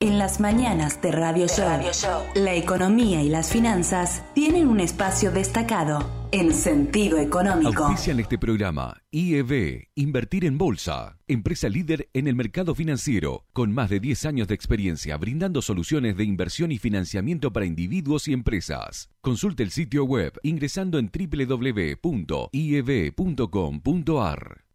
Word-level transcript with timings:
En 0.00 0.16
las 0.16 0.38
mañanas 0.38 1.02
de 1.02 1.10
Radio, 1.10 1.48
Show, 1.48 2.22
la 2.36 2.54
economía 2.54 3.20
y 3.20 3.28
las 3.28 3.50
finanzas 3.50 4.22
tienen 4.32 4.68
un 4.68 4.78
espacio 4.78 5.32
destacado 5.32 6.17
en 6.32 6.52
sentido 6.52 7.18
económico. 7.18 7.84
Auspician 7.84 8.20
este 8.20 8.38
programa 8.38 9.02
IEB, 9.10 9.88
Invertir 9.94 10.44
en 10.44 10.58
Bolsa, 10.58 11.18
empresa 11.26 11.68
líder 11.68 12.08
en 12.12 12.28
el 12.28 12.34
mercado 12.34 12.74
financiero, 12.74 13.46
con 13.52 13.72
más 13.72 13.90
de 13.90 14.00
10 14.00 14.26
años 14.26 14.48
de 14.48 14.54
experiencia 14.54 15.16
brindando 15.16 15.62
soluciones 15.62 16.16
de 16.16 16.24
inversión 16.24 16.72
y 16.72 16.78
financiamiento 16.78 17.52
para 17.52 17.66
individuos 17.66 18.28
y 18.28 18.32
empresas. 18.32 19.10
Consulte 19.20 19.62
el 19.62 19.70
sitio 19.70 20.04
web 20.04 20.38
ingresando 20.42 20.98
en 20.98 21.10
www.ieb.com.ar. 21.10 21.84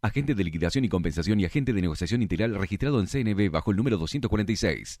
Agente 0.02 0.34
de 0.34 0.44
liquidación 0.44 0.84
y 0.84 0.88
compensación 0.88 1.40
y 1.40 1.44
agente 1.44 1.72
de 1.72 1.80
negociación 1.80 2.22
integral 2.22 2.54
registrado 2.54 3.00
en 3.00 3.06
CNB 3.06 3.50
bajo 3.50 3.70
el 3.70 3.76
número 3.76 3.96
246. 3.96 5.00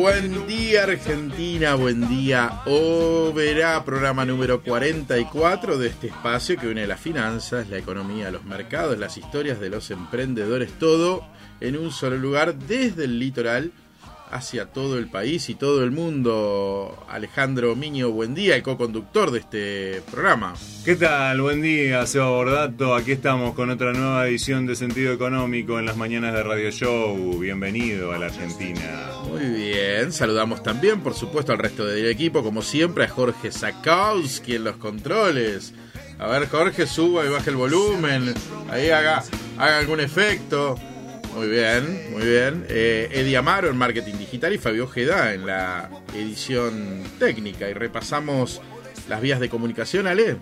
Buen 0.00 0.46
día 0.46 0.84
Argentina, 0.84 1.74
buen 1.74 2.08
día 2.08 2.62
Oberá, 2.64 3.84
programa 3.84 4.24
número 4.24 4.62
44 4.62 5.76
de 5.76 5.88
este 5.88 6.06
espacio 6.06 6.56
que 6.56 6.68
une 6.68 6.86
las 6.86 6.98
finanzas, 6.98 7.68
la 7.68 7.76
economía, 7.76 8.30
los 8.30 8.42
mercados, 8.46 8.98
las 8.98 9.18
historias 9.18 9.60
de 9.60 9.68
los 9.68 9.90
emprendedores, 9.90 10.72
todo 10.78 11.26
en 11.60 11.76
un 11.76 11.90
solo 11.90 12.16
lugar 12.16 12.54
desde 12.54 13.04
el 13.04 13.18
litoral 13.18 13.72
hacia 14.30 14.66
todo 14.66 14.98
el 14.98 15.08
país 15.08 15.48
y 15.50 15.54
todo 15.54 15.82
el 15.82 15.90
mundo. 15.90 17.04
Alejandro 17.08 17.74
Miño, 17.74 18.10
buen 18.10 18.34
día, 18.34 18.56
el 18.56 18.62
co-conductor 18.62 19.30
de 19.30 19.38
este 19.40 20.02
programa. 20.10 20.54
¿Qué 20.84 20.96
tal? 20.96 21.40
Buen 21.40 21.62
día, 21.62 22.06
Seba 22.06 22.30
Bordato. 22.30 22.94
Aquí 22.94 23.12
estamos 23.12 23.54
con 23.54 23.70
otra 23.70 23.92
nueva 23.92 24.26
edición 24.28 24.66
de 24.66 24.76
Sentido 24.76 25.12
Económico 25.12 25.78
en 25.78 25.86
las 25.86 25.96
mañanas 25.96 26.32
de 26.34 26.42
Radio 26.42 26.70
Show. 26.70 27.38
Bienvenido 27.38 28.12
a 28.12 28.18
la 28.18 28.26
Argentina. 28.26 29.10
Muy 29.28 29.44
bien, 29.44 30.12
saludamos 30.12 30.62
también, 30.62 31.00
por 31.00 31.14
supuesto, 31.14 31.52
al 31.52 31.58
resto 31.58 31.84
del 31.84 32.06
equipo, 32.06 32.42
como 32.42 32.62
siempre, 32.62 33.04
a 33.04 33.08
Jorge 33.08 33.50
Sakowski 33.50 34.56
en 34.56 34.64
los 34.64 34.76
controles. 34.76 35.74
A 36.18 36.26
ver, 36.26 36.48
Jorge, 36.48 36.86
suba 36.86 37.24
y 37.24 37.30
baja 37.30 37.50
el 37.50 37.56
volumen. 37.56 38.34
Ahí 38.70 38.90
haga, 38.90 39.24
haga 39.58 39.78
algún 39.78 40.00
efecto. 40.00 40.78
Muy 41.34 41.48
bien, 41.48 42.10
muy 42.10 42.22
bien. 42.22 42.66
Eh, 42.68 43.08
Eddie 43.12 43.36
Amaro 43.36 43.68
en 43.68 43.76
Marketing 43.76 44.14
Digital 44.14 44.52
y 44.52 44.58
Fabio 44.58 44.84
Ojeda 44.84 45.32
en 45.32 45.46
la 45.46 45.88
edición 46.14 47.02
técnica. 47.18 47.68
Y 47.68 47.72
repasamos 47.72 48.60
las 49.08 49.20
vías 49.20 49.40
de 49.40 49.48
comunicación, 49.48 50.06
Ale. 50.06 50.36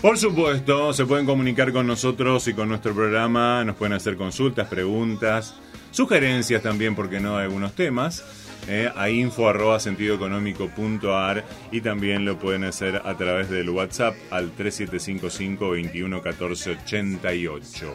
Por 0.00 0.16
supuesto, 0.16 0.92
se 0.92 1.06
pueden 1.06 1.26
comunicar 1.26 1.72
con 1.72 1.86
nosotros 1.86 2.46
y 2.46 2.54
con 2.54 2.68
nuestro 2.68 2.94
programa. 2.94 3.64
Nos 3.64 3.76
pueden 3.76 3.94
hacer 3.94 4.16
consultas, 4.16 4.68
preguntas, 4.68 5.54
sugerencias 5.90 6.62
también, 6.62 6.94
porque 6.94 7.18
no, 7.18 7.36
de 7.36 7.44
algunos 7.44 7.74
temas. 7.74 8.24
Eh, 8.70 8.92
a 8.94 9.08
info 9.08 9.48
arroba 9.48 9.80
sentidoeconómico.ar 9.80 11.42
y 11.72 11.80
también 11.80 12.26
lo 12.26 12.38
pueden 12.38 12.64
hacer 12.64 13.00
a 13.02 13.16
través 13.16 13.48
del 13.48 13.70
WhatsApp 13.70 14.14
al 14.30 14.50
3755 14.50 15.70
21 15.70 16.20
14 16.20 16.72
88. 16.72 17.94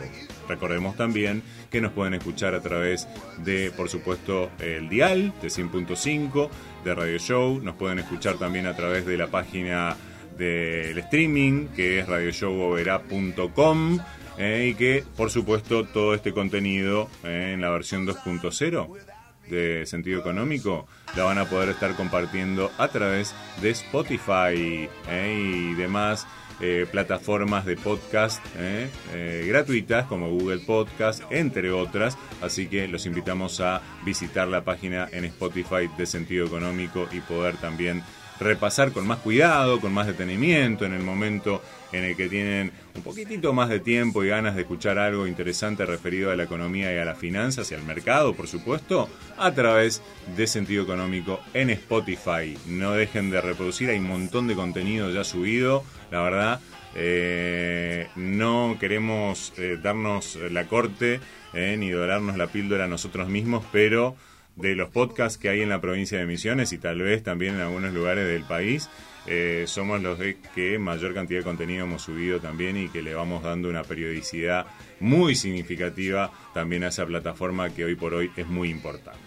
Recordemos 0.50 0.98
también 0.98 1.44
que 1.70 1.80
nos 1.80 1.92
pueden 1.92 2.16
escuchar 2.16 2.56
a 2.56 2.62
través 2.62 3.08
de, 3.46 3.72
por 3.78 3.88
supuesto, 3.88 4.50
el 4.58 4.90
dial 4.90 5.32
de 5.44 5.50
100.5 5.50 6.50
de 6.84 6.96
Radio 6.96 7.20
Show. 7.20 7.62
Nos 7.62 7.76
pueden 7.76 8.00
escuchar 8.00 8.38
también 8.38 8.66
a 8.66 8.76
través 8.76 9.06
de 9.06 9.16
la 9.16 9.28
página 9.28 9.96
del 10.40 10.98
streaming 10.98 11.68
que 11.76 12.00
es 12.00 12.08
radioshowovera.com 12.08 14.00
eh, 14.40 14.70
y 14.72 14.74
que, 14.74 15.04
por 15.16 15.30
supuesto, 15.30 15.86
todo 15.86 16.16
este 16.16 16.34
contenido 16.34 17.12
eh, 17.24 17.52
en 17.54 17.62
la 17.62 17.70
versión 17.70 18.08
2.0 18.08 19.12
de 19.50 19.86
sentido 19.86 20.20
económico 20.20 20.88
la 21.16 21.24
van 21.24 21.38
a 21.38 21.46
poder 21.46 21.70
estar 21.70 21.96
compartiendo 21.96 22.72
a 22.78 22.88
través 22.88 23.36
de 23.62 23.70
Spotify 23.72 24.90
eh, 25.09 25.70
y 25.72 25.74
demás 25.76 26.26
eh, 26.59 26.86
plataformas 26.90 27.66
de 27.66 27.76
podcast 27.76 28.44
eh, 28.58 29.46
gratuitas 29.48 30.06
como 30.06 30.30
Google 30.30 30.59
Podcast, 30.59 31.24
entre 31.30 31.72
otras. 31.72 32.18
Así 32.42 32.68
que 32.68 32.88
los 32.88 33.06
invitamos 33.06 33.59
a 33.59 33.81
visitar 34.06 34.48
la 34.48 34.64
página 34.64 35.09
en 35.12 35.26
Spotify 35.26 35.90
de 35.98 36.06
sentido 36.06 36.46
económico 36.46 37.08
y 37.12 37.20
poder 37.22 37.58
también 37.58 38.04
repasar 38.40 38.92
con 38.92 39.08
más 39.08 39.20
cuidado, 39.20 39.80
con 39.81 39.94
más 39.94 40.08
detenimiento 40.08 40.86
en 40.86 40.94
el 40.94 41.04
momento 41.04 41.62
en 41.94 42.04
el 42.04 42.18
que 42.18 42.28
tienen 42.28 42.72
un 42.96 43.02
poquitito 43.02 43.54
más 43.54 43.70
de 43.70 43.80
tiempo 43.80 44.24
y 44.24 44.28
ganas 44.28 44.56
de 44.56 44.62
escuchar 44.62 45.00
algo 45.00 45.28
interesante 45.28 45.86
referido 45.86 46.31
a 46.31 46.36
la 46.36 46.44
economía 46.44 46.94
y 46.94 46.98
a 46.98 47.06
las 47.06 47.18
finanzas 47.18 47.72
y 47.72 47.76
al 47.76 47.84
mercado, 47.84 48.34
por 48.34 48.48
supuesto, 48.48 49.08
a 49.38 49.52
través 49.54 50.02
de 50.36 50.48
Sentido 50.48 50.84
Económico 50.84 51.40
en 51.54 51.70
Spotify. 51.70 52.58
No 52.68 52.92
dejen 52.92 53.30
de 53.30 53.42
reproducir, 53.42 53.90
hay 53.90 54.00
un 54.00 54.08
montón 54.08 54.48
de 54.48 54.56
contenido 54.56 55.12
ya 55.12 55.24
subido, 55.24 55.84
la 56.12 56.22
verdad. 56.22 56.59
Eh, 56.96 58.08
no 58.16 58.78
queremos 58.80 59.54
eh, 59.58 59.80
darnos 59.81 60.38
la 60.52 60.68
corte 60.68 61.20
eh, 61.54 61.75
ni 61.78 61.90
dorarnos 61.90 62.38
la 62.38 62.48
píldora 62.48 62.86
a 62.86 62.88
nosotros 62.88 63.30
mismos, 63.30 63.66
pero 63.72 64.16
de 64.56 64.75
los 64.75 64.90
podcasts 64.90 65.38
que 65.38 65.50
hay 65.50 65.62
en 65.62 65.70
la 65.70 65.81
provincia 65.81 66.20
de 66.20 66.25
Misiones 66.25 66.74
y 66.74 66.78
tal 66.78 67.02
vez 67.02 67.24
también 67.24 67.56
en 67.56 67.62
algunos 67.62 67.94
lugares 67.94 68.28
del 68.28 68.44
país, 68.44 68.90
eh, 69.26 69.64
somos 69.68 70.02
los 70.02 70.20
de 70.20 70.38
que 70.54 70.78
mayor 70.78 71.14
cantidad 71.14 71.40
de 71.40 71.46
contenido 71.46 71.86
hemos 71.86 72.02
subido 72.02 72.40
también 72.40 72.76
y 72.76 72.90
que 72.90 73.02
le 73.02 73.14
vamos 73.14 73.44
dando 73.44 73.70
una 73.70 73.84
periodicidad 73.84 74.66
muy 75.00 75.36
significativa 75.36 76.32
también 76.54 76.84
a 76.84 76.90
esa 76.90 77.06
plataforma 77.06 77.70
que 77.70 77.86
hoy 77.86 77.96
por 77.96 78.14
hoy 78.14 78.32
es 78.36 78.48
muy 78.48 78.70
importante. 78.70 79.20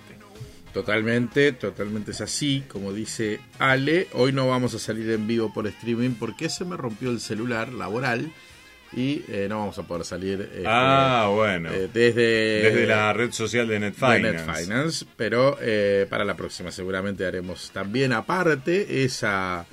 Totalmente, 0.75 1.53
totalmente 1.53 2.11
es 2.11 2.21
así, 2.21 2.65
como 2.69 2.93
dice 2.93 3.41
Ale, 3.59 4.09
hoy 4.13 4.33
no 4.33 4.47
vamos 4.47 4.75
a 4.75 4.79
salir 4.79 5.11
en 5.11 5.27
vivo 5.27 5.51
por 5.55 5.67
streaming 5.67 6.11
porque 6.11 6.51
se 6.51 6.67
me 6.67 6.77
rompió 6.77 7.11
el 7.11 7.21
celular 7.21 7.73
laboral 7.73 8.31
y 8.93 9.25
eh, 9.29 9.47
no 9.49 9.61
vamos 9.61 9.79
a 9.79 9.85
poder 9.85 10.05
salir 10.05 10.43
este, 10.43 10.65
ah, 10.67 11.31
bueno. 11.33 11.73
Eh, 11.73 11.89
desde, 11.93 12.63
desde 12.63 12.87
la 12.87 13.15
red 13.15 13.33
social 13.33 13.67
de 13.67 13.81
NetFinance. 13.81 15.07
pero 15.17 15.57
para 16.11 16.27
la 16.27 16.37
próxima 16.37 16.71
seguramente 16.71 17.25
haremos 17.25 17.71
también 17.71 18.13
aparte 18.13 19.03
esa 19.03 19.67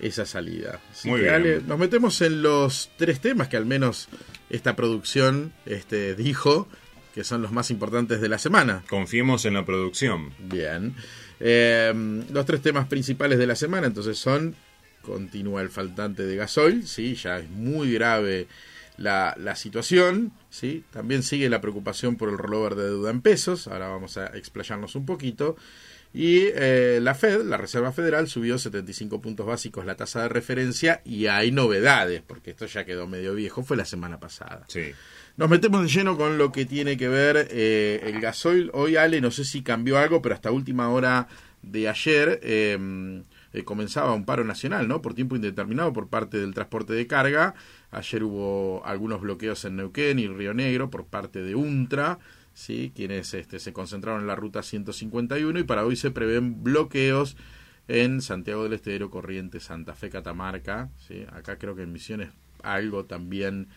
esa 0.00 0.26
salida. 0.26 0.80
Muy 1.04 1.20
bien. 1.20 1.66
nos 1.66 1.78
metemos 1.78 2.20
en 2.22 2.42
los 2.42 2.90
tres 2.96 3.20
temas 3.20 3.48
que 3.48 3.56
al 3.56 3.66
menos 3.66 4.08
esta 4.48 4.76
producción 4.76 5.52
este, 5.66 6.14
dijo 6.14 6.68
que 7.14 7.24
son 7.24 7.42
los 7.42 7.52
más 7.52 7.70
importantes 7.70 8.20
de 8.20 8.28
la 8.28 8.38
semana. 8.38 8.82
Confiemos 8.88 9.44
en 9.44 9.54
la 9.54 9.64
producción. 9.64 10.32
Bien. 10.38 10.94
Eh, 11.40 11.92
los 12.30 12.46
tres 12.46 12.62
temas 12.62 12.86
principales 12.86 13.38
de 13.38 13.46
la 13.46 13.56
semana 13.56 13.86
entonces 13.86 14.18
son, 14.18 14.54
continúa 15.02 15.62
el 15.62 15.70
faltante 15.70 16.24
de 16.24 16.36
gasoil, 16.36 16.86
¿sí? 16.86 17.14
ya 17.14 17.38
es 17.38 17.48
muy 17.48 17.92
grave 17.92 18.46
la, 18.96 19.34
la 19.38 19.56
situación, 19.56 20.32
¿sí? 20.50 20.84
también 20.90 21.22
sigue 21.22 21.48
la 21.48 21.60
preocupación 21.60 22.16
por 22.16 22.28
el 22.28 22.36
rollover 22.38 22.74
de 22.74 22.84
deuda 22.84 23.10
en 23.10 23.22
pesos, 23.22 23.66
ahora 23.66 23.88
vamos 23.88 24.18
a 24.18 24.26
explayarnos 24.36 24.94
un 24.94 25.06
poquito. 25.06 25.56
Y 26.12 26.48
eh, 26.54 26.98
la 27.00 27.14
Fed, 27.14 27.44
la 27.44 27.56
Reserva 27.56 27.92
Federal, 27.92 28.26
subió 28.28 28.58
75 28.58 29.20
puntos 29.20 29.46
básicos 29.46 29.86
la 29.86 29.94
tasa 29.94 30.22
de 30.22 30.28
referencia 30.28 31.02
y 31.04 31.26
hay 31.26 31.52
novedades, 31.52 32.22
porque 32.26 32.50
esto 32.50 32.66
ya 32.66 32.84
quedó 32.84 33.06
medio 33.06 33.34
viejo, 33.34 33.62
fue 33.62 33.76
la 33.76 33.84
semana 33.84 34.18
pasada. 34.18 34.64
Sí. 34.66 34.92
Nos 35.36 35.48
metemos 35.48 35.82
de 35.82 35.88
lleno 35.88 36.16
con 36.16 36.36
lo 36.36 36.50
que 36.50 36.66
tiene 36.66 36.96
que 36.96 37.08
ver 37.08 37.48
eh, 37.50 38.00
el 38.04 38.20
gasoil. 38.20 38.70
Hoy, 38.74 38.96
Ale, 38.96 39.20
no 39.20 39.30
sé 39.30 39.44
si 39.44 39.62
cambió 39.62 39.98
algo, 39.98 40.20
pero 40.20 40.34
hasta 40.34 40.50
última 40.50 40.88
hora 40.88 41.28
de 41.62 41.88
ayer 41.88 42.40
em, 42.42 43.22
eh, 43.52 43.62
comenzaba 43.64 44.12
un 44.12 44.24
paro 44.24 44.44
nacional, 44.44 44.88
¿no? 44.88 45.02
Por 45.02 45.14
tiempo 45.14 45.36
indeterminado 45.36 45.92
por 45.92 46.08
parte 46.08 46.38
del 46.38 46.54
transporte 46.54 46.92
de 46.92 47.06
carga. 47.06 47.54
Ayer 47.92 48.24
hubo 48.24 48.82
algunos 48.84 49.20
bloqueos 49.20 49.64
en 49.64 49.76
Neuquén 49.76 50.18
y 50.18 50.26
Río 50.26 50.54
Negro 50.54 50.90
por 50.90 51.06
parte 51.06 51.42
de 51.42 51.54
UNTRA 51.54 52.18
¿sí? 52.54 52.92
quienes 52.94 53.34
este, 53.34 53.58
se 53.58 53.72
concentraron 53.72 54.22
en 54.22 54.26
la 54.26 54.36
ruta 54.36 54.62
151 54.62 55.58
y 55.58 55.64
para 55.64 55.84
hoy 55.84 55.96
se 55.96 56.10
prevén 56.10 56.62
bloqueos 56.62 57.36
en 57.88 58.22
Santiago 58.22 58.64
del 58.64 58.74
Estero, 58.74 59.10
Corrientes, 59.10 59.64
Santa 59.64 59.94
Fe, 59.94 60.10
Catamarca. 60.10 60.90
¿sí? 61.08 61.24
Acá 61.32 61.58
creo 61.58 61.74
que 61.74 61.82
en 61.82 61.92
Misiones 61.92 62.30
algo 62.62 63.04
también 63.04 63.68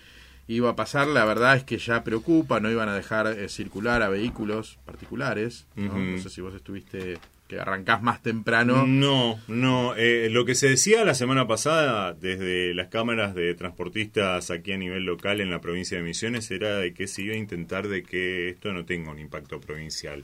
iba 0.48 0.70
a 0.70 0.76
pasar. 0.76 1.08
La 1.08 1.26
verdad 1.26 1.56
es 1.56 1.64
que 1.64 1.78
ya 1.78 2.04
preocupa, 2.04 2.60
no 2.60 2.70
iban 2.70 2.90
a 2.90 2.96
dejar 2.96 3.28
eh, 3.28 3.50
circular 3.50 4.02
a 4.02 4.10
vehículos 4.10 4.78
particulares. 4.86 5.66
¿no? 5.76 5.98
no 5.98 6.18
sé 6.18 6.30
si 6.30 6.42
vos 6.42 6.54
estuviste 6.54 7.18
que 7.54 7.60
arrancás 7.60 8.02
más 8.02 8.22
temprano. 8.22 8.86
No, 8.88 9.40
no. 9.48 9.96
Eh, 9.96 10.30
lo 10.32 10.46
que 10.46 10.56
se 10.56 10.70
decía 10.70 11.06
la 11.06 11.14
semana 11.14 11.48
pasada 11.48 12.14
desde 12.14 12.74
las 12.74 12.88
cámaras 12.88 13.36
de 13.36 13.54
transportistas 13.54 14.50
aquí 14.52 14.72
a 14.72 14.78
nivel 14.78 15.06
local 15.06 15.40
en 15.40 15.52
la 15.52 15.62
provincia 15.62 15.98
de 15.98 16.04
Misiones 16.04 16.50
era 16.52 16.78
de 16.78 16.94
que 16.94 17.08
se 17.08 17.22
iba 17.22 17.36
a 17.36 17.38
intentar 17.38 17.88
de 17.88 18.04
que 18.04 18.50
esto 18.50 18.74
no 18.74 18.86
tenga 18.86 19.12
un 19.12 19.20
impacto 19.20 19.60
provincial. 19.60 20.24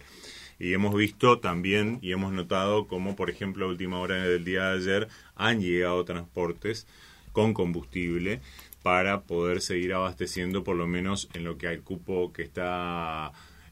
Y 0.59 0.73
hemos 0.73 0.93
visto 0.95 1.39
también 1.39 1.99
y 2.01 2.11
hemos 2.11 2.33
notado 2.33 2.87
como, 2.87 3.15
por 3.15 3.29
ejemplo, 3.29 3.65
a 3.65 3.69
última 3.69 3.99
hora 3.99 4.23
del 4.23 4.43
día 4.43 4.71
de 4.71 4.77
ayer 4.77 5.07
han 5.35 5.61
llegado 5.61 6.03
transportes 6.03 6.87
con 7.31 7.53
combustible 7.53 8.41
para 8.81 9.21
poder 9.21 9.61
seguir 9.61 9.93
abasteciendo 9.93 10.63
por 10.63 10.75
lo 10.75 10.87
menos 10.87 11.29
en 11.33 11.43
lo 11.43 11.57
que 11.57 11.67
al 11.67 11.81
cupo 11.81 12.33
que 12.33 12.41
está 12.41 13.31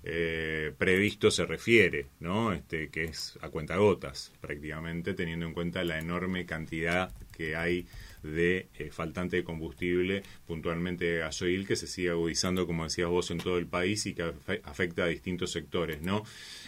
eh, 0.10 0.74
previsto 0.78 1.32
se 1.32 1.46
refiere, 1.46 2.06
¿no? 2.22 2.54
Este, 2.54 2.88
que 2.88 3.04
es 3.04 3.38
a 3.42 3.50
cuentagotas 3.50 4.32
prácticamente, 4.40 5.14
teniendo 5.14 5.46
en 5.46 5.54
cuenta 5.54 5.84
la 5.84 6.00
enorme 6.00 6.46
cantidad 6.46 7.12
que 7.36 7.58
hay 7.58 7.88
de 8.24 8.68
eh, 8.80 8.90
faltante 8.90 9.36
de 9.36 9.44
combustible, 9.44 10.24
puntualmente 10.46 11.18
gasoil, 11.18 11.68
que 11.68 11.76
se 11.76 11.88
sigue 11.88 12.12
agudizando, 12.12 12.66
como 12.66 12.86
decías 12.86 13.10
vos, 13.10 13.32
en 13.32 13.40
todo 13.40 13.58
el 13.58 13.68
país 13.68 14.06
y 14.06 14.14
que 14.14 14.34
afecta 14.64 15.04
a 15.04 15.08
distintos 15.08 15.52
sectores, 15.52 16.02
¿no? 16.02 16.24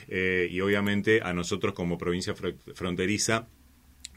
Eh, 0.10 0.50
y 0.52 0.60
obviamente 0.60 1.22
a 1.24 1.34
nosotros 1.34 1.74
como 1.74 1.98
provincia 1.98 2.36
fronteriza 2.36 3.48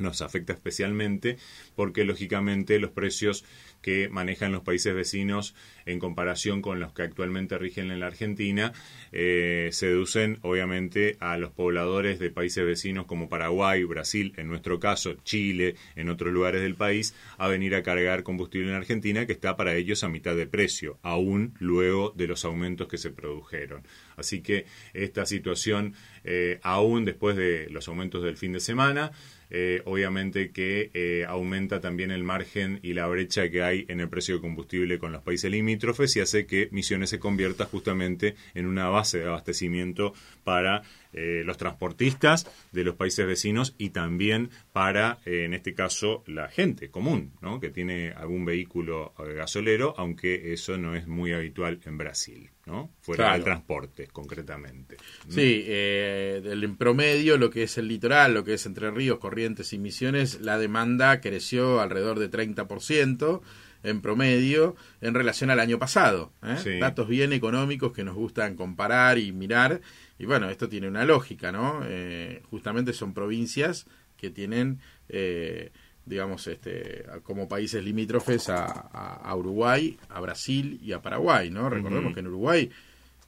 nos 0.02 0.22
afecta 0.22 0.52
especialmente 0.52 1.38
porque 1.74 2.04
lógicamente 2.04 2.78
los 2.78 2.90
precios 2.90 3.44
que 3.82 4.08
manejan 4.08 4.52
los 4.52 4.62
países 4.62 4.94
vecinos 4.94 5.54
en 5.84 5.98
comparación 5.98 6.62
con 6.62 6.78
los 6.80 6.92
que 6.92 7.02
actualmente 7.02 7.58
rigen 7.58 7.90
en 7.90 8.00
la 8.00 8.06
Argentina 8.06 8.72
eh, 9.10 9.68
se 9.72 9.88
deducen 9.88 10.38
obviamente 10.42 11.16
a 11.20 11.36
los 11.36 11.50
pobladores 11.50 12.18
de 12.18 12.30
países 12.30 12.64
vecinos 12.64 13.06
como 13.06 13.28
Paraguay, 13.28 13.82
Brasil, 13.84 14.32
en 14.36 14.48
nuestro 14.48 14.78
caso 14.78 15.14
Chile, 15.24 15.74
en 15.96 16.08
otros 16.08 16.32
lugares 16.32 16.62
del 16.62 16.76
país, 16.76 17.14
a 17.38 17.48
venir 17.48 17.74
a 17.74 17.82
cargar 17.82 18.22
combustible 18.22 18.70
en 18.70 18.76
Argentina 18.76 19.26
que 19.26 19.32
está 19.32 19.56
para 19.56 19.74
ellos 19.74 20.04
a 20.04 20.08
mitad 20.08 20.36
de 20.36 20.46
precio, 20.46 20.98
aún 21.02 21.54
luego 21.58 22.12
de 22.16 22.28
los 22.28 22.44
aumentos 22.44 22.88
que 22.88 22.98
se 22.98 23.10
produjeron. 23.10 23.82
Así 24.16 24.40
que 24.42 24.66
esta 24.94 25.26
situación, 25.26 25.94
eh, 26.24 26.60
aún 26.62 27.04
después 27.04 27.36
de 27.36 27.68
los 27.70 27.88
aumentos 27.88 28.22
del 28.22 28.36
fin 28.36 28.52
de 28.52 28.60
semana, 28.60 29.10
eh, 29.54 29.82
obviamente 29.84 30.50
que 30.50 30.90
eh, 30.94 31.26
aumenta 31.28 31.82
también 31.82 32.10
el 32.10 32.24
margen 32.24 32.80
y 32.82 32.94
la 32.94 33.06
brecha 33.06 33.50
que 33.50 33.62
hay 33.62 33.84
en 33.88 34.00
el 34.00 34.08
precio 34.08 34.36
de 34.36 34.40
combustible 34.40 34.98
con 34.98 35.12
los 35.12 35.20
países 35.20 35.50
limítrofes 35.50 36.16
y 36.16 36.20
hace 36.20 36.46
que 36.46 36.70
Misiones 36.72 37.10
se 37.10 37.18
convierta 37.18 37.66
justamente 37.66 38.34
en 38.54 38.64
una 38.64 38.88
base 38.88 39.18
de 39.18 39.26
abastecimiento 39.26 40.14
para 40.42 40.82
eh, 41.14 41.42
los 41.44 41.58
transportistas 41.58 42.46
de 42.72 42.84
los 42.84 42.94
países 42.94 43.26
vecinos 43.26 43.74
y 43.76 43.90
también 43.90 44.48
para, 44.72 45.18
eh, 45.26 45.44
en 45.44 45.52
este 45.52 45.74
caso, 45.74 46.24
la 46.26 46.48
gente 46.48 46.88
común, 46.90 47.32
¿no? 47.42 47.60
que 47.60 47.68
tiene 47.68 48.12
algún 48.12 48.46
vehículo 48.46 49.12
eh, 49.18 49.34
gasolero, 49.34 49.94
aunque 49.98 50.54
eso 50.54 50.78
no 50.78 50.94
es 50.96 51.06
muy 51.06 51.34
habitual 51.34 51.80
en 51.84 51.98
Brasil, 51.98 52.48
¿no? 52.66 52.90
fuera 53.00 53.32
del 53.32 53.44
transporte, 53.44 54.08
concretamente. 54.08 54.96
Sí, 55.28 55.64
en 55.66 56.76
promedio, 56.76 57.38
lo 57.38 57.50
que 57.50 57.64
es 57.64 57.78
el 57.78 57.88
litoral, 57.88 58.34
lo 58.34 58.44
que 58.44 58.54
es 58.54 58.66
Entre 58.66 58.90
Ríos, 58.90 59.18
Corrientes 59.18 59.72
y 59.72 59.78
Misiones, 59.78 60.40
la 60.40 60.58
demanda 60.58 61.20
creció 61.20 61.80
alrededor 61.80 62.18
de 62.18 62.30
30% 62.30 63.40
en 63.84 64.00
promedio 64.00 64.76
en 65.00 65.14
relación 65.14 65.50
al 65.50 65.60
año 65.60 65.78
pasado. 65.78 66.32
Datos 66.80 67.08
bien 67.08 67.32
económicos 67.32 67.92
que 67.92 68.04
nos 68.04 68.14
gustan 68.14 68.54
comparar 68.54 69.18
y 69.18 69.32
mirar 69.32 69.80
y 70.22 70.24
bueno, 70.24 70.48
esto 70.50 70.68
tiene 70.68 70.86
una 70.86 71.04
lógica, 71.04 71.50
¿no? 71.50 71.80
Eh, 71.84 72.42
justamente 72.48 72.92
son 72.92 73.12
provincias 73.12 73.86
que 74.16 74.30
tienen, 74.30 74.78
eh, 75.08 75.72
digamos, 76.04 76.46
este, 76.46 77.04
como 77.22 77.48
países 77.48 77.84
limítrofes 77.84 78.48
a, 78.48 79.34
Uruguay, 79.36 79.98
a 80.08 80.20
Brasil 80.20 80.80
y 80.82 80.92
a 80.92 81.02
Paraguay, 81.02 81.50
¿no? 81.50 81.70
Recordemos 81.70 82.14
que 82.14 82.20
en 82.20 82.26
Uruguay 82.26 82.70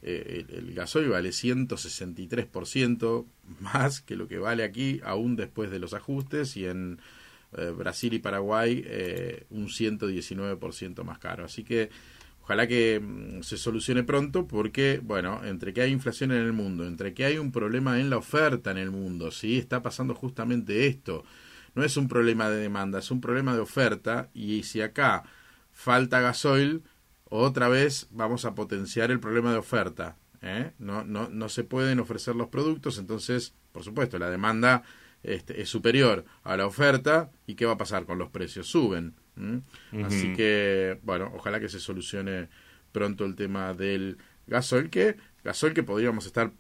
eh, 0.03 0.45
el, 0.49 0.57
el, 0.57 0.75
gasoil 0.75 1.09
vale 1.09 1.31
163% 1.31 3.25
más 3.61 4.01
que 4.01 4.17
lo 4.17 4.29
que 4.29 4.39
vale 4.39 4.65
aquí, 4.65 5.01
aún 5.05 5.37
después 5.37 5.71
de 5.71 5.79
los 5.79 5.95
ajustes, 5.95 6.57
y 6.57 6.67
en 6.67 6.99
Brasil 7.77 8.13
y 8.13 8.19
Paraguay 8.19 8.85
un 9.51 9.69
119% 9.69 11.05
más 11.05 11.21
caro. 11.21 11.45
Así 11.45 11.63
que 11.63 11.89
Ojalá 12.45 12.67
que 12.67 13.01
mm, 13.01 13.43
se 13.43 13.57
solucione 13.57 14.03
pronto 14.03 14.47
porque, 14.47 15.01
bueno, 15.03 15.41
entre 15.45 15.73
que 15.73 15.81
hay 15.81 15.91
inflación 15.91 16.31
en 16.31 16.43
el 16.43 16.53
mundo, 16.53 16.87
entre 16.87 17.15
que 17.15 17.25
hay 17.25 17.39
un 17.39 17.51
problema 17.51 17.99
en 17.99 18.11
la 18.11 18.19
oferta 18.19 18.71
en 18.71 18.77
el 18.77 18.91
mundo, 18.91 19.31
¿sí? 19.31 19.57
Está 19.57 19.83
pasando 19.83 20.15
justamente 20.15 20.87
esto. 20.87 21.25
No 21.75 21.85
es 21.85 21.97
un 21.97 22.09
problema 22.09 22.49
de 22.51 22.57
demanda, 22.57 22.99
es 22.99 23.11
un 23.11 23.21
problema 23.21 23.55
de 23.55 23.61
oferta 23.61 24.31
y 24.33 24.63
si 24.63 24.81
acá 24.81 25.25
falta 25.73 26.21
gasoil, 26.21 26.83
otra 27.25 27.69
vez 27.69 28.07
vamos 28.11 28.45
a 28.45 28.55
potenciar 28.55 29.11
el 29.11 29.21
problema 29.21 29.53
de 29.53 29.59
oferta. 29.59 30.17
¿eh? 30.41 30.73
No, 30.79 31.05
no, 31.05 31.29
no 31.29 31.49
se 31.49 31.65
pueden 31.65 31.99
ofrecer 31.99 32.37
los 32.37 32.49
productos, 32.49 32.99
entonces, 32.99 33.55
por 33.73 33.83
supuesto, 33.83 34.19
la 34.19 34.31
demanda 34.31 34.83
este, 35.25 35.61
es 35.61 35.69
superior 35.69 36.25
a 36.43 36.57
la 36.57 36.67
oferta 36.67 37.31
y 37.47 37.55
¿qué 37.55 37.67
va 37.67 37.73
a 37.73 37.79
pasar 37.79 38.05
con 38.05 38.19
los 38.19 38.31
precios? 38.31 38.69
Suben. 38.69 39.15
Así 40.05 40.33
que, 40.35 41.01
bueno, 41.03 41.33
ojalá 41.35 41.59
que 41.59 41.69
se 41.69 41.81
solucione 41.81 42.49
pronto 42.93 43.25
el 43.25 43.35
tema 43.35 43.75
del 43.75 44.19
gasoil, 44.47 44.91
que 44.91 45.17
gasoil 45.43 45.75
que 45.75 45.83
podríamos 45.83 46.27
estar 46.27 46.53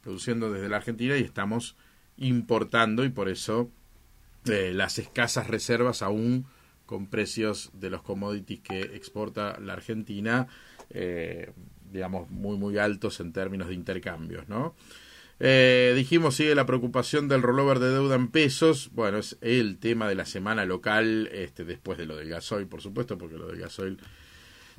produciendo 0.00 0.50
desde 0.50 0.68
la 0.68 0.76
Argentina 0.76 1.16
y 1.16 1.22
estamos 1.22 1.76
importando 2.16 3.04
y 3.04 3.10
por 3.10 3.28
eso 3.28 3.70
las 4.44 4.98
escasas 4.98 5.46
reservas 5.46 6.02
aún 6.02 6.46
con 6.86 7.06
precios 7.06 7.70
de 7.72 7.90
los 7.90 8.02
commodities 8.02 8.60
que 8.60 8.80
exporta 8.80 9.58
la 9.60 9.74
Argentina, 9.74 10.48
eh, 10.90 11.52
digamos, 11.90 12.30
muy, 12.30 12.56
muy 12.58 12.78
altos 12.78 13.20
en 13.20 13.32
términos 13.32 13.68
de 13.68 13.74
intercambios, 13.74 14.48
¿no? 14.48 14.74
Eh, 15.44 15.92
dijimos, 15.96 16.36
sigue 16.36 16.54
la 16.54 16.66
preocupación 16.66 17.26
del 17.26 17.42
rollover 17.42 17.80
de 17.80 17.90
deuda 17.90 18.14
en 18.14 18.28
pesos. 18.28 18.90
Bueno, 18.92 19.18
es 19.18 19.38
el 19.40 19.78
tema 19.78 20.08
de 20.08 20.14
la 20.14 20.24
semana 20.24 20.64
local, 20.64 21.28
este, 21.32 21.64
después 21.64 21.98
de 21.98 22.06
lo 22.06 22.16
del 22.16 22.28
gasoil, 22.28 22.66
por 22.66 22.80
supuesto, 22.80 23.18
porque 23.18 23.38
lo 23.38 23.48
del 23.48 23.58
gasoil 23.58 23.98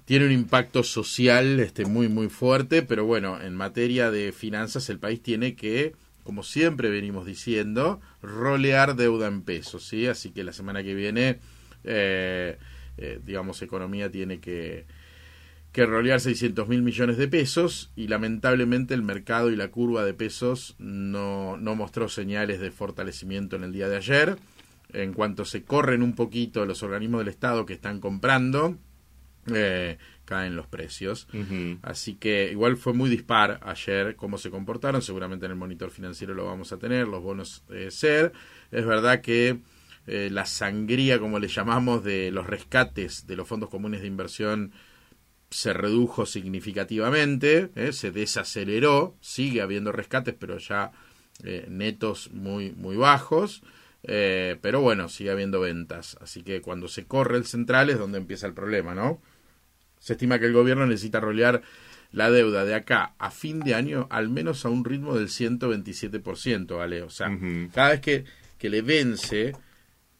tiene 0.06 0.26
un 0.26 0.32
impacto 0.32 0.84
social 0.84 1.60
este, 1.60 1.86
muy, 1.86 2.08
muy 2.08 2.30
fuerte. 2.30 2.82
Pero 2.82 3.06
bueno, 3.06 3.42
en 3.42 3.56
materia 3.56 4.10
de 4.10 4.32
finanzas, 4.32 4.90
el 4.90 5.00
país 5.00 5.22
tiene 5.22 5.56
que, 5.56 5.96
como 6.24 6.44
siempre 6.44 6.90
venimos 6.90 7.26
diciendo, 7.26 8.02
rolear 8.22 8.96
deuda 8.96 9.28
en 9.28 9.42
pesos. 9.44 9.86
¿sí? 9.86 10.08
Así 10.08 10.32
que 10.32 10.44
la 10.44 10.54
semana 10.54 10.84
que 10.84 10.96
viene, 10.96 11.40
eh, 11.84 12.58
eh, 12.98 13.20
digamos, 13.24 13.62
economía 13.62 14.10
tiene 14.10 14.40
que 14.40 14.86
que 15.74 15.88
rolear 15.88 16.22
600 16.22 16.68
mil 16.68 16.84
millones 16.84 17.18
de 17.18 17.28
pesos 17.28 17.92
y 17.96 18.08
lamentablemente 18.08 18.94
el 18.94 19.02
mercado 19.02 19.50
y 19.50 19.56
la 19.56 19.70
curva 19.72 20.06
de 20.06 20.14
pesos 20.14 20.76
no, 20.78 21.58
no 21.58 21.76
mostró 21.76 22.10
señales 22.10 22.60
de 22.60 22.70
fortalecimiento 22.70 23.56
en 23.56 23.64
el 23.64 23.74
día 23.74 23.90
de 23.90 23.98
ayer. 23.98 24.38
En 24.94 25.14
cuanto 25.14 25.46
se 25.46 25.64
corren 25.64 26.04
un 26.04 26.14
poquito 26.14 26.68
los 26.68 26.84
organismos 26.84 27.22
del 27.22 27.30
Estado 27.30 27.66
que 27.66 27.74
están 27.74 28.00
comprando, 28.00 28.78
eh, 29.54 29.98
caen 30.26 30.56
los 30.56 30.68
precios. 30.68 31.28
Así 31.82 32.16
que 32.16 32.50
igual 32.52 32.78
fue 32.78 32.94
muy 32.94 33.10
dispar 33.10 33.60
ayer 33.64 34.16
cómo 34.16 34.38
se 34.38 34.50
comportaron. 34.50 35.02
Seguramente 35.02 35.46
en 35.46 35.52
el 35.52 35.58
monitor 35.58 35.90
financiero 35.92 36.34
lo 36.34 36.46
vamos 36.46 36.72
a 36.72 36.78
tener, 36.78 37.08
los 37.08 37.22
bonos 37.22 37.64
de 37.68 37.92
SER. 37.92 38.32
Es 38.72 38.86
verdad 38.86 39.22
que 39.22 39.60
eh, 40.08 40.30
la 40.32 40.46
sangría, 40.46 41.20
como 41.20 41.40
le 41.40 41.48
llamamos, 41.48 42.04
de 42.04 42.32
los 42.32 42.48
rescates 42.48 43.28
de 43.28 43.36
los 43.36 43.48
fondos 43.48 43.70
comunes 43.70 44.02
de 44.02 44.08
inversión 44.08 44.74
se 45.54 45.72
redujo 45.72 46.26
significativamente, 46.26 47.70
¿eh? 47.76 47.94
se 47.94 48.12
desaceleró, 48.12 49.16
sigue 49.22 49.62
habiendo 49.62 49.92
rescates, 49.92 50.34
pero 50.38 50.58
ya 50.58 50.92
eh, 51.44 51.68
netos 51.70 52.32
muy, 52.32 52.72
muy 52.72 52.96
bajos, 52.98 53.62
eh, 54.02 54.58
pero 54.62 54.82
bueno, 54.82 55.10
sigue 55.10 55.30
habiendo 55.30 55.62
ventas. 55.62 56.18
Así 56.22 56.42
que 56.42 56.62
cuando 56.62 56.88
se 56.88 57.06
corre 57.06 57.38
el 57.38 57.46
central 57.46 57.92
es 57.92 58.00
donde 58.00 58.18
empieza 58.18 58.48
el 58.48 58.54
problema, 58.54 58.96
¿no? 58.96 59.22
Se 60.04 60.14
estima 60.14 60.38
que 60.38 60.48
el 60.48 60.52
gobierno 60.52 60.86
necesita 60.86 61.22
rolear 61.22 61.62
la 62.12 62.30
deuda 62.30 62.66
de 62.66 62.76
acá 62.76 63.14
a 63.18 63.32
fin 63.32 63.62
de 63.62 63.74
año 63.74 64.06
al 64.12 64.28
menos 64.28 64.66
a 64.66 64.70
un 64.70 64.84
ritmo 64.84 65.16
del 65.16 65.30
127%, 65.30 66.78
¿vale? 66.78 67.04
O 67.04 67.10
sea, 67.10 67.32
cada 67.74 67.92
vez 67.92 68.02
que, 68.02 68.26
que 68.58 68.70
le 68.70 68.82
vence 68.82 69.54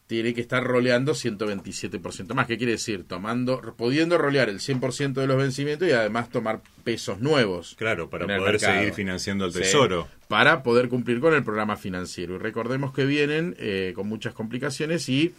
tiene 0.06 0.32
que 0.32 0.40
estar 0.40 0.64
roleando 0.64 1.12
127% 1.12 2.32
más. 2.32 2.46
¿Qué 2.46 2.56
quiere 2.56 2.72
decir? 2.72 3.04
Tomando, 3.06 3.60
pudiendo 3.76 4.16
rolear 4.16 4.48
el 4.48 4.60
100% 4.60 5.12
de 5.12 5.26
los 5.26 5.36
vencimientos 5.36 5.86
y 5.86 5.92
además 5.92 6.30
tomar 6.30 6.62
pesos 6.82 7.20
nuevos. 7.20 7.74
Claro, 7.76 8.08
para 8.08 8.26
poder 8.38 8.60
seguir 8.60 8.94
financiando 8.94 9.44
el 9.44 9.52
tesoro. 9.52 10.08
para 10.28 10.62
poder 10.62 10.88
cumplir 10.88 11.20
con 11.20 11.34
el 11.34 11.44
programa 11.44 11.76
financiero. 11.76 12.36
Y 12.36 12.38
recordemos 12.38 12.94
que 12.94 13.04
vienen 13.04 13.54
eh, 13.58 13.92
con 13.94 14.06
muchas 14.08 14.32
complicaciones 14.32 15.10
y 15.10 15.34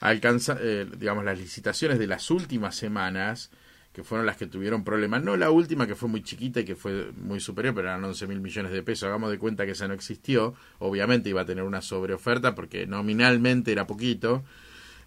alcanza, 0.00 0.58
eh, 0.60 0.84
digamos, 0.98 1.24
las 1.24 1.38
licitaciones 1.38 2.00
de 2.00 2.08
las 2.08 2.28
últimas 2.32 2.74
semanas 2.74 3.52
que 3.94 4.02
fueron 4.02 4.26
las 4.26 4.36
que 4.36 4.48
tuvieron 4.48 4.82
problemas. 4.82 5.22
No 5.22 5.36
la 5.36 5.52
última, 5.52 5.86
que 5.86 5.94
fue 5.94 6.08
muy 6.08 6.20
chiquita 6.20 6.60
y 6.60 6.64
que 6.64 6.74
fue 6.74 7.12
muy 7.12 7.38
superior, 7.38 7.76
pero 7.76 7.88
eran 7.88 8.04
11 8.04 8.26
mil 8.26 8.40
millones 8.40 8.72
de 8.72 8.82
pesos. 8.82 9.04
Hagamos 9.04 9.30
de 9.30 9.38
cuenta 9.38 9.64
que 9.64 9.70
esa 9.70 9.86
no 9.86 9.94
existió. 9.94 10.54
Obviamente 10.80 11.30
iba 11.30 11.42
a 11.42 11.46
tener 11.46 11.62
una 11.62 11.80
sobreoferta 11.80 12.56
porque 12.56 12.88
nominalmente 12.88 13.70
era 13.70 13.86
poquito. 13.86 14.44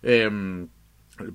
Em, 0.02 0.70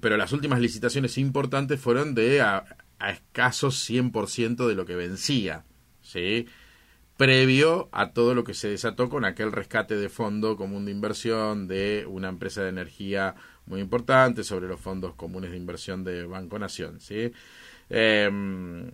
pero 0.01 0.17
las 0.17 0.33
últimas 0.33 0.61
licitaciones 0.61 1.19
importantes 1.19 1.79
fueron 1.79 2.15
de 2.15 2.41
a, 2.41 2.65
a 2.99 3.11
escasos 3.11 3.87
100% 3.87 4.67
de 4.67 4.75
lo 4.75 4.87
que 4.87 4.97
vencía. 4.97 5.67
¿sí? 6.01 6.47
previo 7.17 7.89
a 7.93 8.13
todo 8.13 8.35
lo 8.35 8.43
que 8.43 8.55
se 8.55 8.69
desató 8.69 9.09
con 9.09 9.25
aquel 9.25 9.53
rescate 9.53 9.97
de 9.97 10.09
fondo 10.09 10.57
común 10.57 10.87
de 10.87 10.91
inversión 10.91 11.69
de 11.69 12.05
una 12.09 12.29
empresa 12.29 12.63
de 12.63 12.71
energía 12.71 13.37
muy 13.67 13.81
importante 13.81 14.45
sobre 14.45 14.69
los 14.69 14.81
fondos 14.81 15.15
comunes 15.15 15.51
de 15.51 15.57
inversión 15.57 16.05
de 16.05 16.27
Banco 16.27 16.59
Nación. 16.59 17.01
¿sí? 17.01 17.33
Em, 17.89 18.91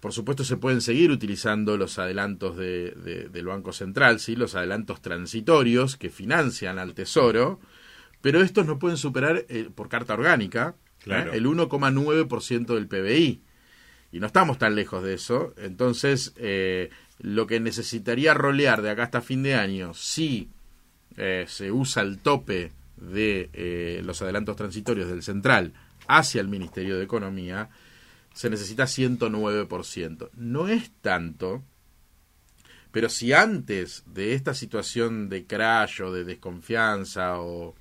por 0.00 0.12
supuesto 0.12 0.44
se 0.44 0.56
pueden 0.56 0.80
seguir 0.80 1.10
utilizando 1.10 1.76
los 1.76 1.98
adelantos 1.98 2.56
de, 2.56 3.28
del 3.30 3.46
Banco 3.46 3.72
Central, 3.72 4.20
¿sí? 4.20 4.36
los 4.36 4.54
adelantos 4.54 5.00
transitorios 5.00 5.96
que 5.96 6.10
financian 6.10 6.78
al 6.78 6.94
Tesoro, 6.94 7.60
pero 8.20 8.40
estos 8.42 8.66
no 8.66 8.78
pueden 8.78 8.98
superar 8.98 9.46
eh, 9.48 9.70
por 9.74 9.88
carta 9.88 10.14
orgánica 10.14 10.74
¿eh? 11.06 11.30
el 11.32 11.46
1,9% 11.46 12.74
del 12.74 12.88
PBI. 12.88 13.42
Y 14.12 14.20
no 14.20 14.26
estamos 14.26 14.58
tan 14.58 14.76
lejos 14.76 15.02
de 15.02 15.14
eso. 15.14 15.52
Entonces, 15.58 16.32
eh, 16.36 16.90
lo 17.18 17.46
que 17.46 17.60
necesitaría 17.60 18.34
rolear 18.34 18.80
de 18.80 18.90
acá 18.90 19.04
hasta 19.04 19.20
fin 19.20 19.42
de 19.42 19.54
año, 19.54 19.94
si 19.94 20.50
se 21.46 21.72
usa 21.72 22.02
el 22.02 22.18
tope 22.18 22.72
de 22.96 23.50
eh, 23.52 24.00
los 24.04 24.22
adelantos 24.22 24.56
transitorios 24.56 25.08
del 25.08 25.22
central 25.22 25.72
hacia 26.08 26.40
el 26.40 26.48
Ministerio 26.48 26.96
de 26.96 27.04
Economía, 27.04 27.70
se 28.34 28.50
necesita 28.50 28.84
109%. 28.84 30.30
No 30.34 30.68
es 30.68 30.90
tanto, 31.00 31.62
pero 32.90 33.08
si 33.08 33.32
antes 33.32 34.04
de 34.06 34.34
esta 34.34 34.54
situación 34.54 35.28
de 35.28 35.46
crash 35.46 36.02
o 36.02 36.12
de 36.12 36.24
desconfianza 36.24 37.40
o 37.40 37.74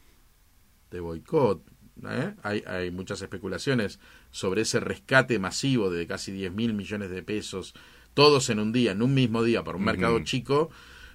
de 0.91 0.99
boicot, 0.99 1.61
¿eh? 2.09 2.33
hay, 2.43 2.63
hay, 2.65 2.91
muchas 2.91 3.21
especulaciones 3.21 3.99
sobre 4.31 4.61
ese 4.61 4.79
rescate 4.79 5.39
masivo 5.39 5.89
de 5.89 6.07
casi 6.07 6.31
10 6.31 6.53
mil 6.53 6.73
millones 6.73 7.09
de 7.09 7.23
pesos, 7.23 7.73
todos 8.13 8.49
en 8.49 8.59
un 8.59 8.71
día, 8.71 8.93
en 8.93 9.01
un 9.01 9.13
mismo 9.13 9.43
día, 9.43 9.63
por 9.63 9.75
un 9.75 9.83
mercado 9.83 10.19
chico, 10.23 10.69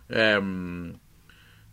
eh, 0.09 0.39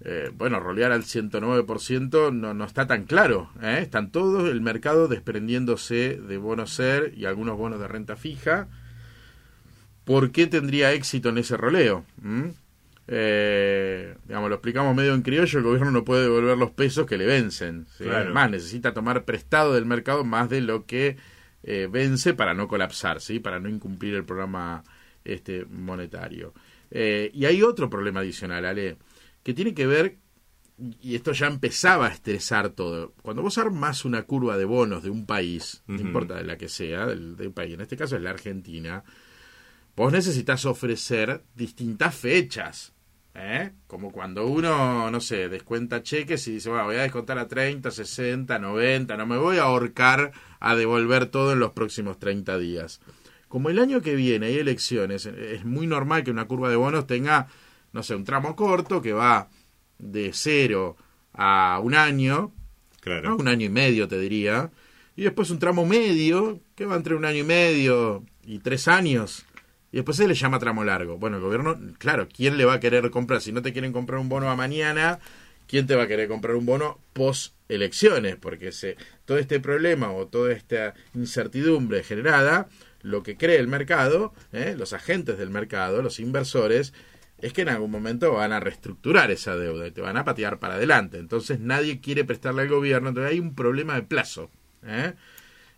eh, 0.01 0.31
bueno, 0.33 0.59
rolear 0.59 0.91
al 0.91 1.03
109% 1.03 2.31
no, 2.31 2.53
no 2.53 2.65
está 2.65 2.87
tan 2.87 3.05
claro. 3.05 3.49
¿eh? 3.61 3.79
Están 3.81 4.11
todos 4.11 4.49
el 4.49 4.61
mercado 4.61 5.07
desprendiéndose 5.07 6.17
de 6.17 6.37
bonos 6.37 6.71
ser 6.71 7.13
y 7.15 7.25
algunos 7.25 7.57
bonos 7.57 7.79
de 7.79 7.87
renta 7.87 8.15
fija. 8.15 8.67
¿Por 10.03 10.31
qué 10.31 10.47
tendría 10.47 10.93
éxito 10.93 11.29
en 11.29 11.39
ese 11.39 11.57
roleo? 11.57 12.05
¿Mm? 12.21 12.49
Eh, 13.09 14.15
digamos, 14.25 14.49
lo 14.49 14.55
explicamos 14.55 14.95
medio 14.95 15.13
en 15.13 15.21
criollo, 15.21 15.59
el 15.59 15.65
gobierno 15.65 15.91
no 15.91 16.03
puede 16.03 16.23
devolver 16.23 16.57
los 16.57 16.71
pesos 16.71 17.05
que 17.05 17.17
le 17.17 17.25
vencen. 17.25 17.87
Además, 17.99 18.51
necesita 18.51 18.93
tomar 18.93 19.25
prestado 19.25 19.73
del 19.73 19.85
mercado 19.85 20.23
más 20.23 20.49
de 20.49 20.61
lo 20.61 20.85
que 20.85 21.17
vence 21.63 22.33
para 22.33 22.53
no 22.53 22.69
colapsar, 22.69 23.19
¿sí? 23.19 23.39
para 23.39 23.59
no 23.59 23.67
incumplir 23.67 24.15
el 24.15 24.23
programa 24.23 24.83
este, 25.25 25.65
monetario. 25.65 26.53
y 26.91 27.43
hay 27.43 27.61
otro 27.61 27.89
problema 27.89 28.21
adicional, 28.21 28.63
Ale 28.63 28.97
que 29.47 29.53
tiene 29.53 29.73
que 29.73 29.87
ver, 29.87 30.17
y 31.01 31.15
esto 31.15 31.31
ya 31.31 31.47
empezaba 31.47 32.07
a 32.07 32.09
estresar 32.09 32.67
todo, 32.67 33.13
cuando 33.21 33.41
vos 33.41 33.57
armás 33.57 34.03
una 34.03 34.23
curva 34.23 34.57
de 34.57 34.65
bonos 34.65 35.03
de 35.03 35.09
un 35.09 35.25
país, 35.25 35.83
no 35.87 36.01
importa 36.01 36.35
de 36.35 36.43
la 36.43 36.57
que 36.57 36.67
sea, 36.67 37.05
del, 37.05 37.53
país, 37.53 37.75
en 37.75 37.79
este 37.79 37.95
caso 37.95 38.17
es 38.17 38.21
la 38.21 38.31
Argentina, 38.31 39.05
vos 39.95 40.11
necesitas 40.11 40.65
ofrecer 40.65 41.45
distintas 41.55 42.13
fechas. 42.13 42.91
¿Eh? 43.35 43.71
Como 43.85 44.11
cuando 44.11 44.47
uno, 44.47 45.09
no 45.09 45.21
sé, 45.21 45.47
descuenta 45.47 46.03
cheques 46.03 46.45
y 46.49 46.55
dice, 46.55 46.69
bueno, 46.69 46.83
voy 46.83 46.97
a 46.97 47.03
descontar 47.03 47.37
a 47.37 47.47
30, 47.47 47.89
60, 47.89 48.59
90, 48.59 49.15
no 49.15 49.25
me 49.27 49.37
voy 49.37 49.59
a 49.59 49.63
ahorcar 49.63 50.33
a 50.59 50.75
devolver 50.75 51.27
todo 51.27 51.53
en 51.53 51.59
los 51.59 51.71
próximos 51.71 52.19
30 52.19 52.57
días. 52.57 52.99
Como 53.47 53.69
el 53.69 53.79
año 53.79 54.01
que 54.01 54.15
viene 54.15 54.47
hay 54.47 54.57
elecciones, 54.57 55.25
es 55.25 55.63
muy 55.63 55.87
normal 55.87 56.25
que 56.25 56.31
una 56.31 56.47
curva 56.47 56.69
de 56.69 56.75
bonos 56.75 57.07
tenga 57.07 57.47
no 57.97 58.03
sé, 58.03 58.13
un 58.13 58.25
tramo 58.25 58.55
corto 58.55 59.01
que 59.01 59.11
va 59.11 59.49
de 59.97 60.29
cero 60.31 60.95
a 61.33 61.79
un 61.83 61.95
año, 61.95 62.53
claro. 63.01 63.35
un 63.35 63.47
año 63.47 63.65
y 63.65 63.69
medio 63.69 64.07
te 64.07 64.19
diría, 64.19 64.69
y 65.15 65.23
después 65.23 65.49
un 65.49 65.57
tramo 65.57 65.83
medio 65.83 66.59
que 66.75 66.85
va 66.85 66.95
entre 66.95 67.15
un 67.15 67.25
año 67.25 67.39
y 67.39 67.43
medio 67.43 68.23
y 68.45 68.59
tres 68.59 68.87
años, 68.87 69.47
y 69.91 69.97
después 69.97 70.15
se 70.15 70.27
le 70.27 70.35
llama 70.35 70.59
tramo 70.59 70.83
largo. 70.83 71.17
Bueno, 71.17 71.37
el 71.37 71.41
gobierno, 71.41 71.75
claro, 71.97 72.27
¿quién 72.31 72.55
le 72.57 72.65
va 72.65 72.73
a 72.73 72.79
querer 72.79 73.09
comprar? 73.09 73.41
Si 73.41 73.51
no 73.51 73.63
te 73.63 73.73
quieren 73.73 73.93
comprar 73.93 74.19
un 74.19 74.29
bono 74.29 74.51
a 74.51 74.55
mañana, 74.55 75.17
¿quién 75.65 75.87
te 75.87 75.95
va 75.95 76.03
a 76.03 76.07
querer 76.07 76.27
comprar 76.27 76.55
un 76.55 76.67
bono 76.67 76.99
post 77.13 77.55
elecciones? 77.67 78.35
Porque 78.35 78.71
se, 78.71 78.95
todo 79.25 79.39
este 79.39 79.59
problema 79.59 80.11
o 80.11 80.27
toda 80.27 80.53
esta 80.53 80.93
incertidumbre 81.15 82.03
generada, 82.03 82.67
lo 83.01 83.23
que 83.23 83.37
cree 83.37 83.57
el 83.57 83.67
mercado, 83.67 84.35
¿eh? 84.53 84.75
los 84.77 84.93
agentes 84.93 85.39
del 85.39 85.49
mercado, 85.49 86.03
los 86.03 86.19
inversores, 86.19 86.93
es 87.39 87.53
que 87.53 87.61
en 87.61 87.69
algún 87.69 87.91
momento 87.91 88.33
van 88.33 88.51
a 88.51 88.59
reestructurar 88.59 89.29
esa 89.31 89.55
deuda 89.55 89.87
y 89.87 89.91
te 89.91 90.01
van 90.01 90.17
a 90.17 90.25
patear 90.25 90.59
para 90.59 90.75
adelante. 90.75 91.17
Entonces 91.17 91.59
nadie 91.59 91.99
quiere 92.01 92.23
prestarle 92.25 92.63
al 92.63 92.69
gobierno, 92.69 93.09
entonces 93.09 93.31
hay 93.31 93.39
un 93.39 93.53
problema 93.53 93.95
de 93.95 94.03
plazo. 94.03 94.49
¿eh? 94.85 95.13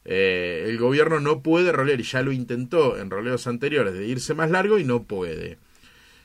Eh, 0.05 0.65
el 0.67 0.77
gobierno 0.77 1.19
no 1.19 1.41
puede 1.41 1.71
rolear, 1.71 1.99
y 1.99 2.03
ya 2.03 2.21
lo 2.21 2.31
intentó 2.31 2.97
en 2.97 3.09
roleos 3.09 3.47
anteriores, 3.47 3.93
de 3.93 4.07
irse 4.07 4.33
más 4.33 4.49
largo 4.49 4.79
y 4.79 4.85
no 4.85 5.03
puede. 5.03 5.57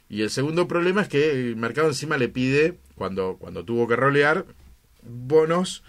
Y 0.09 0.23
el 0.23 0.31
segundo 0.31 0.69
problema 0.69 1.03
es 1.03 1.09
que 1.09 1.31
el 1.31 1.57
mercado 1.57 1.89
encima 1.89 2.17
le 2.17 2.29
pide, 2.29 2.79
cuando, 2.95 3.37
cuando 3.39 3.65
tuvo 3.65 3.89
que 3.89 3.97
rolear, 3.97 4.47
bonos 5.03 5.83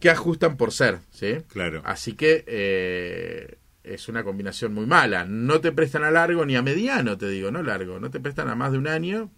que 0.00 0.10
ajustan 0.10 0.56
por 0.56 0.72
ser. 0.72 0.98
¿sí? 1.12 1.38
Claro. 1.48 1.82
Así 1.84 2.14
que 2.14 2.44
eh, 2.46 3.58
es 3.94 4.08
una 4.08 4.24
combinación 4.24 4.74
muy 4.74 4.86
mala. 4.86 5.24
No 5.24 5.60
te 5.60 5.72
prestan 5.72 6.04
a 6.04 6.10
largo 6.10 6.44
ni 6.44 6.56
a 6.56 6.62
mediano, 6.62 7.18
te 7.18 7.28
digo, 7.28 7.50
no 7.50 7.62
largo. 7.62 8.00
No 8.00 8.10
te 8.10 8.20
prestan 8.20 8.48
a 8.48 8.54
más 8.54 8.72
de 8.72 8.78
un 8.78 8.88
año 8.88 9.30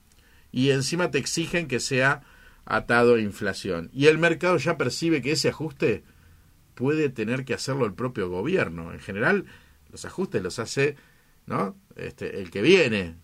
y 0.53 0.71
encima 0.71 1.11
te 1.11 1.19
exigen 1.19 1.69
que 1.69 1.81
sea 1.81 2.23
atado 2.65 3.15
a 3.15 3.21
inflación. 3.21 3.91
Y 3.93 4.07
el 4.07 4.19
mercado 4.19 4.57
ya 4.57 4.77
percibe 4.77 5.23
que 5.23 5.33
ese 5.33 5.49
ajuste 5.49 6.05
puede 6.75 7.09
tener 7.09 7.45
que 7.45 7.55
hacerlo 7.55 7.87
el 7.87 7.95
propio 7.95 8.29
gobierno. 8.29 8.93
En 8.93 9.01
general, 9.01 9.47
los 9.91 10.05
ajustes 10.05 10.43
los 10.43 10.59
hace 10.59 10.97
¿no? 11.47 11.77
este, 11.97 12.41
el 12.41 12.51
que 12.51 12.63
viene. 12.63 13.17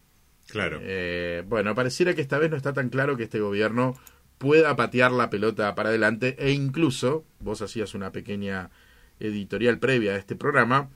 Claro. 0.48 0.78
Eh, 0.82 1.42
bueno, 1.46 1.74
pareciera 1.74 2.14
que 2.14 2.20
esta 2.20 2.38
vez 2.38 2.50
no 2.50 2.56
está 2.56 2.72
tan 2.72 2.88
claro 2.88 3.16
que 3.16 3.24
este 3.24 3.40
gobierno 3.40 3.96
pueda 4.38 4.76
patear 4.76 5.12
la 5.12 5.30
pelota 5.30 5.74
para 5.74 5.88
adelante 5.88 6.36
e 6.38 6.52
incluso, 6.52 7.24
vos 7.40 7.62
hacías 7.62 7.94
una 7.94 8.12
pequeña 8.12 8.70
editorial 9.18 9.78
previa 9.78 10.12
a 10.12 10.16
este 10.16 10.36
programa, 10.36 10.90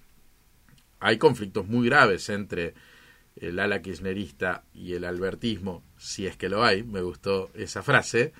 hay 1.01 1.19
conflictos 1.19 1.67
muy 1.67 1.89
graves 1.89 2.29
entre 2.29 2.75
el 3.37 3.59
ala 3.59 3.81
kirchnerista 3.81 4.65
y 4.75 4.93
el 4.93 5.05
albertismo, 5.05 5.83
si 5.97 6.27
es 6.27 6.37
que 6.37 6.49
lo 6.49 6.63
hay, 6.63 6.83
me 6.83 7.01
gustó 7.01 7.51
esa 7.55 7.83
frase. 7.83 8.33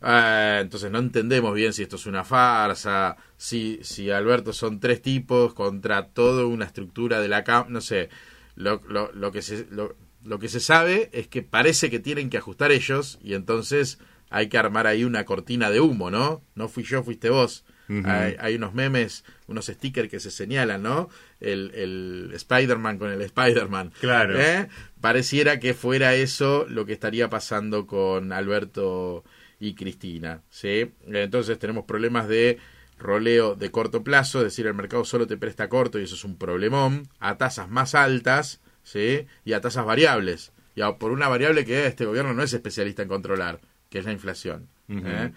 Ah, 0.00 0.58
entonces 0.60 0.90
no 0.90 0.98
entendemos 0.98 1.54
bien 1.54 1.72
si 1.72 1.82
esto 1.82 1.94
es 1.94 2.06
una 2.06 2.24
farsa, 2.24 3.16
si, 3.36 3.78
si 3.82 4.10
Alberto 4.10 4.52
son 4.52 4.80
tres 4.80 5.00
tipos 5.00 5.54
contra 5.54 6.08
toda 6.08 6.44
una 6.44 6.64
estructura 6.64 7.20
de 7.20 7.28
la 7.28 7.44
CAM, 7.44 7.66
no 7.68 7.80
sé, 7.80 8.08
lo, 8.56 8.82
lo, 8.88 9.12
lo 9.12 9.30
que 9.30 9.42
se, 9.42 9.68
lo, 9.70 9.94
lo 10.24 10.40
que 10.40 10.48
se 10.48 10.58
sabe 10.58 11.08
es 11.12 11.28
que 11.28 11.42
parece 11.42 11.88
que 11.88 12.00
tienen 12.00 12.30
que 12.30 12.38
ajustar 12.38 12.72
ellos 12.72 13.20
y 13.22 13.34
entonces 13.34 14.00
hay 14.28 14.48
que 14.48 14.58
armar 14.58 14.88
ahí 14.88 15.04
una 15.04 15.24
cortina 15.24 15.70
de 15.70 15.80
humo, 15.80 16.10
¿no? 16.10 16.42
No 16.56 16.68
fui 16.68 16.82
yo, 16.82 17.04
fuiste 17.04 17.30
vos 17.30 17.64
hay, 18.04 18.54
unos 18.54 18.74
memes, 18.74 19.24
unos 19.52 19.66
stickers 19.66 20.08
que 20.08 20.20
se 20.20 20.30
señalan, 20.30 20.82
¿no? 20.82 21.08
El, 21.40 21.70
el 21.74 22.30
Spider-Man 22.34 22.98
con 22.98 23.12
el 23.12 23.22
Spider-Man. 23.22 23.92
Claro. 24.00 24.40
¿Eh? 24.40 24.68
Pareciera 25.00 25.60
que 25.60 25.74
fuera 25.74 26.14
eso 26.14 26.66
lo 26.68 26.84
que 26.84 26.92
estaría 26.92 27.30
pasando 27.30 27.86
con 27.86 28.32
Alberto 28.32 29.24
y 29.60 29.74
Cristina, 29.74 30.42
¿sí? 30.50 30.92
Entonces 31.06 31.58
tenemos 31.58 31.84
problemas 31.84 32.26
de 32.26 32.58
roleo 32.98 33.54
de 33.54 33.70
corto 33.70 34.02
plazo, 34.02 34.38
es 34.38 34.44
decir, 34.44 34.66
el 34.66 34.74
mercado 34.74 35.04
solo 35.04 35.26
te 35.26 35.36
presta 35.36 35.68
corto 35.68 36.00
y 36.00 36.04
eso 36.04 36.14
es 36.14 36.24
un 36.24 36.36
problemón, 36.36 37.08
a 37.20 37.36
tasas 37.36 37.68
más 37.68 37.94
altas, 37.94 38.60
¿sí? 38.82 39.26
Y 39.44 39.52
a 39.52 39.60
tasas 39.60 39.84
variables. 39.84 40.52
Y 40.74 40.82
por 40.98 41.12
una 41.12 41.28
variable 41.28 41.64
que 41.64 41.86
este 41.86 42.06
gobierno 42.06 42.32
no 42.32 42.42
es 42.42 42.52
especialista 42.52 43.02
en 43.02 43.08
controlar, 43.08 43.60
que 43.90 43.98
es 43.98 44.04
la 44.04 44.12
inflación. 44.12 44.68
¿eh? 44.88 45.32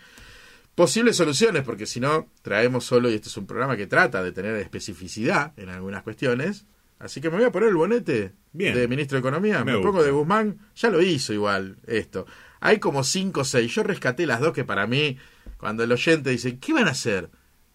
Posibles 0.75 1.15
soluciones, 1.15 1.63
porque 1.63 1.85
si 1.85 2.01
no, 2.01 2.29
traemos 2.41 2.83
solo, 2.83 3.09
y 3.09 3.13
este 3.13 3.29
es 3.29 3.37
un 3.37 3.47
programa 3.47 3.77
que 3.77 3.87
trata 3.87 4.21
de 4.21 4.33
tener 4.33 4.55
especificidad 4.57 5.53
en 5.57 5.69
algunas 5.69 6.03
cuestiones. 6.03 6.65
Así 6.99 7.21
que 7.21 7.29
me 7.29 7.37
voy 7.37 7.45
a 7.45 7.51
poner 7.51 7.69
el 7.69 7.75
bonete 7.75 8.33
de 8.51 8.87
ministro 8.87 9.15
de 9.15 9.19
Economía. 9.19 9.63
Me, 9.63 9.77
pongo 9.79 10.03
de 10.03 10.11
Guzmán. 10.11 10.59
Ya 10.75 10.89
lo 10.89 11.01
hizo 11.01 11.33
igual 11.33 11.77
esto. 11.87 12.25
Hay 12.59 12.79
como 12.79 13.03
cinco 13.03 13.41
o 13.41 13.43
seis. 13.45 13.73
Yo 13.73 13.83
rescaté 13.83 14.25
las 14.25 14.41
dos 14.41 14.51
que 14.53 14.65
para 14.65 14.85
mí, 14.85 15.17
cuando 15.57 15.83
el 15.83 15.91
oyente 15.91 16.29
dice, 16.29 16.57
¿qué 16.59 16.73
van 16.73 16.87
a 16.87 16.91
hacer? 16.91 17.29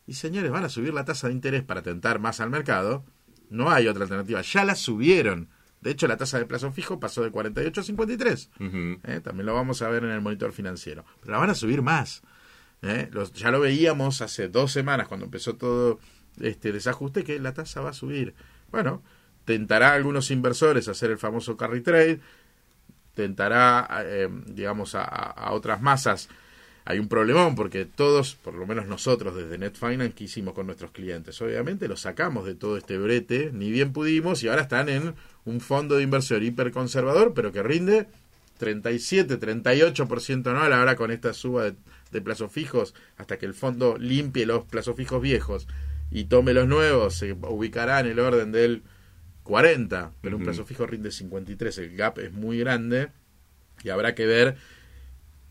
Y 0.06 0.14
señores, 0.14 0.50
van 0.50 0.64
a 0.64 0.68
subir 0.68 0.92
la 0.92 1.04
tasa 1.04 1.28
de 1.28 1.34
interés 1.34 1.62
para 1.62 1.82
tentar 1.82 2.18
más 2.18 2.40
al 2.40 2.50
mercado. 2.50 3.04
No 3.48 3.70
hay 3.70 3.88
otra 3.88 4.02
alternativa. 4.02 4.42
Ya 4.42 4.64
la 4.64 4.74
subieron. 4.74 5.48
De 5.80 5.90
hecho, 5.90 6.06
la 6.06 6.16
tasa 6.18 6.38
de 6.38 6.44
plazo 6.44 6.70
fijo 6.72 7.00
pasó 7.00 7.22
de 7.22 7.30
48 7.30 7.80
a 7.80 7.84
53. 7.84 8.50
Eh, 9.04 9.20
también 9.22 9.46
lo 9.46 9.54
vamos 9.54 9.80
a 9.80 9.88
ver 9.88 10.04
en 10.04 10.10
el 10.10 10.20
monitor 10.20 10.52
financiero. 10.52 11.04
Pero 11.20 11.32
la 11.32 11.38
van 11.38 11.50
a 11.50 11.54
subir 11.54 11.80
más. 11.80 12.22
¿Eh? 12.82 13.10
ya 13.34 13.50
lo 13.50 13.60
veíamos 13.60 14.22
hace 14.22 14.48
dos 14.48 14.72
semanas 14.72 15.08
cuando 15.08 15.26
empezó 15.26 15.56
todo 15.56 16.00
este 16.40 16.72
desajuste 16.72 17.24
que 17.24 17.38
la 17.38 17.54
tasa 17.54 17.80
va 17.80 17.90
a 17.90 17.94
subir. 17.94 18.34
Bueno, 18.70 19.02
tentará 19.44 19.90
a 19.90 19.94
algunos 19.94 20.30
inversores 20.30 20.88
hacer 20.88 21.10
el 21.10 21.18
famoso 21.18 21.56
carry 21.56 21.80
trade, 21.80 22.20
tentará, 23.14 24.02
eh, 24.04 24.28
digamos, 24.46 24.94
a, 24.94 25.50
otras 25.52 25.82
masas. 25.82 26.28
Hay 26.84 26.98
un 26.98 27.08
problemón 27.08 27.54
porque 27.54 27.84
todos, 27.84 28.34
por 28.36 28.54
lo 28.54 28.66
menos 28.66 28.86
nosotros 28.86 29.34
desde 29.36 29.58
Net 29.58 29.74
Finance, 29.74 30.14
¿qué 30.14 30.24
hicimos 30.24 30.54
con 30.54 30.66
nuestros 30.66 30.90
clientes? 30.92 31.40
Obviamente 31.42 31.88
los 31.88 32.00
sacamos 32.00 32.46
de 32.46 32.54
todo 32.54 32.76
este 32.76 32.96
brete, 32.96 33.50
ni 33.52 33.70
bien 33.70 33.92
pudimos, 33.92 34.42
y 34.42 34.48
ahora 34.48 34.62
están 34.62 34.88
en 34.88 35.14
un 35.44 35.60
fondo 35.60 35.96
de 35.96 36.02
inversión 36.02 36.42
hiperconservador, 36.42 37.34
pero 37.34 37.52
que 37.52 37.62
rinde 37.62 38.08
37, 38.60 39.40
38% 39.40 40.46
anual 40.46 40.72
ahora 40.72 40.94
con 40.94 41.10
esta 41.10 41.32
suba 41.32 41.64
de, 41.64 41.74
de 42.12 42.20
plazos 42.20 42.52
fijos 42.52 42.94
hasta 43.16 43.38
que 43.38 43.46
el 43.46 43.54
fondo 43.54 43.96
limpie 43.98 44.46
los 44.46 44.64
plazos 44.64 44.96
fijos 44.96 45.20
viejos 45.20 45.66
y 46.10 46.24
tome 46.24 46.52
los 46.52 46.66
nuevos, 46.66 47.14
se 47.14 47.32
ubicará 47.32 48.00
en 48.00 48.06
el 48.06 48.18
orden 48.18 48.52
del 48.52 48.82
40, 49.44 50.12
pero 50.20 50.36
un 50.36 50.42
plazo 50.42 50.64
fijo 50.64 50.86
rinde 50.86 51.10
53, 51.10 51.78
el 51.78 51.96
gap 51.96 52.18
es 52.18 52.32
muy 52.32 52.58
grande 52.58 53.08
y 53.82 53.88
habrá 53.88 54.14
que 54.14 54.26
ver 54.26 54.56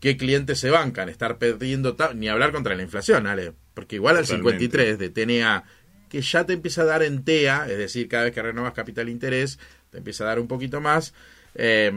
qué 0.00 0.16
clientes 0.16 0.58
se 0.58 0.70
bancan, 0.70 1.08
estar 1.08 1.38
perdiendo, 1.38 1.96
ni 2.14 2.28
hablar 2.28 2.52
contra 2.52 2.74
la 2.74 2.82
inflación, 2.82 3.26
Ale, 3.26 3.52
porque 3.74 3.96
igual 3.96 4.16
al 4.16 4.26
53 4.26 4.98
de 4.98 5.10
TNA, 5.10 5.64
que 6.08 6.20
ya 6.20 6.44
te 6.44 6.54
empieza 6.54 6.82
a 6.82 6.86
dar 6.86 7.02
en 7.02 7.24
TEA, 7.24 7.66
es 7.68 7.78
decir, 7.78 8.08
cada 8.08 8.24
vez 8.24 8.34
que 8.34 8.42
renovas 8.42 8.72
capital 8.72 9.08
interés, 9.08 9.58
te 9.90 9.98
empieza 9.98 10.24
a 10.24 10.28
dar 10.28 10.40
un 10.40 10.48
poquito 10.48 10.80
más, 10.80 11.14
eh, 11.54 11.90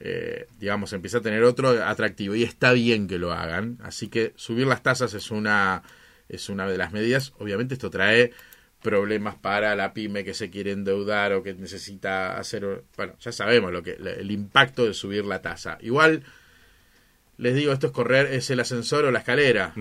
eh, 0.00 0.46
digamos, 0.58 0.94
empieza 0.94 1.18
a 1.18 1.20
tener 1.20 1.42
otro 1.44 1.68
atractivo 1.84 2.34
y 2.34 2.42
está 2.42 2.72
bien 2.72 3.06
que 3.06 3.18
lo 3.18 3.32
hagan. 3.32 3.78
Así 3.82 4.08
que 4.08 4.32
subir 4.36 4.66
las 4.66 4.82
tasas 4.82 5.12
es 5.12 5.30
una, 5.30 5.82
es 6.28 6.48
una 6.48 6.66
de 6.66 6.78
las 6.78 6.92
medidas. 6.92 7.34
Obviamente 7.38 7.74
esto 7.74 7.90
trae 7.90 8.32
problemas 8.82 9.36
para 9.36 9.76
la 9.76 9.92
pyme 9.92 10.24
que 10.24 10.32
se 10.32 10.48
quiere 10.48 10.72
endeudar 10.72 11.34
o 11.34 11.42
que 11.42 11.52
necesita 11.52 12.38
hacer, 12.38 12.84
bueno, 12.96 13.14
ya 13.20 13.30
sabemos 13.30 13.72
lo 13.72 13.82
que 13.82 13.92
el 13.92 14.30
impacto 14.30 14.86
de 14.86 14.94
subir 14.94 15.26
la 15.26 15.42
tasa. 15.42 15.76
Igual 15.82 16.24
les 17.36 17.54
digo, 17.54 17.72
esto 17.72 17.88
es 17.88 17.92
correr 17.92 18.26
es 18.32 18.50
el 18.50 18.60
ascensor 18.60 19.04
o 19.04 19.10
la 19.10 19.18
escalera. 19.18 19.74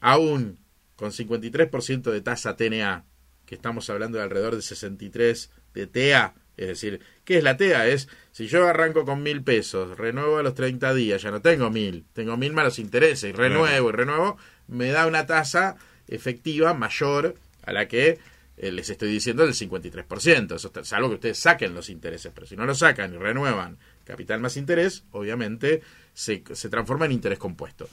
Aún 0.00 0.58
con 0.94 1.10
53% 1.10 2.10
de 2.12 2.20
tasa 2.20 2.56
TNA, 2.56 3.04
que 3.44 3.56
estamos 3.56 3.90
hablando 3.90 4.18
de 4.18 4.24
alrededor 4.24 4.54
de 4.54 4.62
63 4.62 5.50
de 5.74 5.86
TEA, 5.88 6.34
es 6.56 6.68
decir, 6.68 7.00
¿qué 7.24 7.38
es 7.38 7.44
la 7.44 7.56
TEA? 7.56 7.88
Es, 7.88 8.08
si 8.32 8.46
yo 8.46 8.68
arranco 8.68 9.04
con 9.04 9.22
mil 9.22 9.42
pesos, 9.42 9.96
renuevo 9.98 10.38
a 10.38 10.42
los 10.42 10.54
30 10.54 10.94
días, 10.94 11.22
ya 11.22 11.30
no 11.30 11.40
tengo 11.40 11.70
mil, 11.70 12.04
tengo 12.12 12.36
mil 12.36 12.52
malos 12.52 12.78
intereses, 12.78 13.30
y 13.30 13.32
renuevo 13.32 13.88
y 13.88 13.92
renuevo, 13.92 14.36
me 14.68 14.90
da 14.90 15.06
una 15.06 15.26
tasa 15.26 15.76
efectiva 16.08 16.74
mayor 16.74 17.34
a 17.62 17.72
la 17.72 17.88
que 17.88 18.18
eh, 18.56 18.70
les 18.70 18.88
estoy 18.88 19.10
diciendo 19.10 19.44
del 19.44 19.54
53%. 19.54 20.54
Eso 20.54 20.72
es 20.80 20.92
algo 20.92 21.08
que 21.08 21.14
ustedes 21.14 21.38
saquen 21.38 21.74
los 21.74 21.90
intereses, 21.90 22.32
pero 22.34 22.46
si 22.46 22.56
no 22.56 22.66
lo 22.66 22.74
sacan 22.74 23.14
y 23.14 23.16
renuevan 23.16 23.78
capital 24.04 24.40
más 24.40 24.56
interés, 24.56 25.04
obviamente 25.10 25.82
se, 26.12 26.44
se 26.52 26.68
transforma 26.68 27.06
en 27.06 27.12
interés 27.12 27.38
compuesto. 27.38 27.88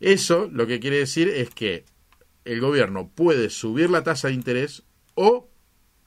Eso 0.00 0.48
lo 0.50 0.66
que 0.66 0.80
quiere 0.80 0.98
decir 0.98 1.28
es 1.28 1.50
que 1.50 1.84
el 2.44 2.60
gobierno 2.60 3.10
puede 3.14 3.50
subir 3.50 3.90
la 3.90 4.02
tasa 4.02 4.28
de 4.28 4.34
interés 4.34 4.82
o 5.14 5.49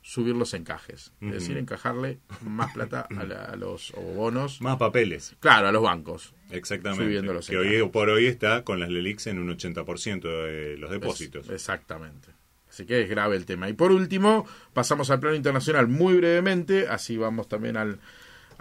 subir 0.03 0.35
los 0.35 0.53
encajes. 0.53 1.13
Es 1.21 1.31
decir, 1.31 1.57
encajarle 1.57 2.19
más 2.41 2.73
plata 2.73 3.07
a, 3.09 3.55
los 3.55 3.93
bonos. 4.15 4.61
Más 4.61 4.77
papeles. 4.77 5.35
Claro, 5.39 5.69
a 5.69 5.71
los 5.71 5.81
bancos. 5.81 6.35
Exactamente. 6.51 7.41
que 7.49 7.57
hoy 7.57 7.89
por 7.89 8.09
hoy 8.09 8.27
está 8.27 8.63
con 8.63 8.79
las 8.79 8.89
LELIX 8.89 9.27
en 9.27 9.39
un 9.39 9.57
80% 9.57 10.21
de 10.21 10.77
los 10.77 10.91
depósitos. 10.91 11.49
exactamente. 11.49 12.29
Así 12.69 12.85
que 12.85 13.01
es 13.03 13.09
grave 13.09 13.35
el 13.35 13.45
tema. 13.45 13.69
Y 13.69 13.73
por 13.73 13.91
último, 13.91 14.45
pasamos 14.73 15.09
al 15.09 15.19
plano 15.19 15.35
internacional 15.35 15.87
muy 15.87 16.15
brevemente, 16.15 16.87
así 16.87 17.17
vamos 17.17 17.47
también 17.47 17.77
al, 17.77 17.99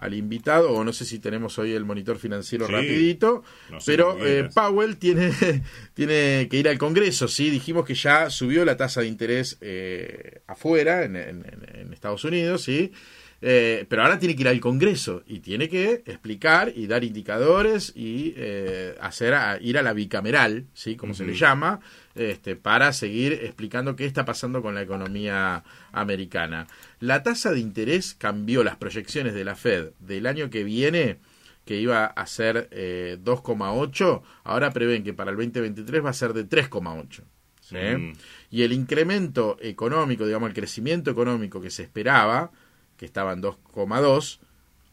al 0.02 0.14
invitado, 0.14 0.72
o 0.72 0.82
no 0.82 0.92
sé 0.92 1.04
si 1.04 1.20
tenemos 1.20 1.58
hoy 1.60 1.72
el 1.72 1.84
monitor 1.84 2.18
financiero 2.18 2.66
rapidito, 2.66 3.44
pero 3.86 4.18
eh, 4.18 4.48
Powell 4.52 4.96
tiene, 4.96 5.32
tiene 5.94 6.48
que 6.50 6.56
ir 6.56 6.68
al 6.68 6.76
Congreso, 6.76 7.28
¿sí? 7.28 7.50
Dijimos 7.50 7.86
que 7.86 7.94
ya 7.94 8.28
subió 8.28 8.64
la 8.64 8.76
tasa 8.76 9.00
de 9.00 9.06
interés 9.06 9.58
eh, 9.60 10.42
afuera, 10.48 11.04
en, 11.04 11.14
en, 11.14 11.92
Estados 11.92 12.24
Unidos, 12.24 12.62
¿sí? 12.62 12.90
Eh, 13.44 13.86
pero 13.88 14.02
ahora 14.02 14.20
tiene 14.20 14.36
que 14.36 14.42
ir 14.42 14.48
al 14.48 14.60
Congreso 14.60 15.24
y 15.26 15.40
tiene 15.40 15.68
que 15.68 16.04
explicar 16.06 16.72
y 16.74 16.86
dar 16.86 17.02
indicadores 17.02 17.92
y 17.96 18.34
hacer 19.00 19.34
ir 19.60 19.78
a 19.78 19.82
la 19.82 19.92
bicameral, 19.92 20.66
¿sí? 20.74 20.96
Como 20.96 21.12
se 21.12 21.24
le 21.24 21.34
llama, 21.34 21.80
este, 22.14 22.56
para 22.56 22.92
seguir 22.92 23.32
explicando 23.32 23.96
qué 23.96 24.04
está 24.04 24.24
pasando 24.24 24.62
con 24.62 24.74
la 24.74 24.82
economía 24.82 25.64
americana. 25.92 26.66
La 27.00 27.22
tasa 27.22 27.52
de 27.52 27.60
interés 27.60 28.14
cambió 28.14 28.62
las 28.62 28.76
proyecciones 28.76 29.34
de 29.34 29.44
la 29.44 29.56
Fed 29.56 29.90
del 29.98 30.26
año 30.26 30.50
que 30.50 30.62
viene, 30.62 31.18
que 31.64 31.78
iba 31.78 32.06
a 32.06 32.26
ser 32.26 32.68
2,8, 32.70 34.16
eh, 34.16 34.26
ahora 34.44 34.72
prevén 34.72 35.04
que 35.04 35.14
para 35.14 35.30
el 35.30 35.36
2023 35.36 36.04
va 36.04 36.10
a 36.10 36.14
ser 36.14 36.32
de 36.32 36.44
3,8. 36.44 37.22
Mm. 37.70 38.12
Y 38.50 38.62
el 38.62 38.72
incremento 38.72 39.56
económico, 39.60 40.26
digamos, 40.26 40.48
el 40.48 40.54
crecimiento 40.54 41.10
económico 41.10 41.60
que 41.60 41.70
se 41.70 41.82
esperaba, 41.82 42.50
que 43.02 43.06
estaba 43.06 43.32
en 43.32 43.42
2,2, 43.42 44.38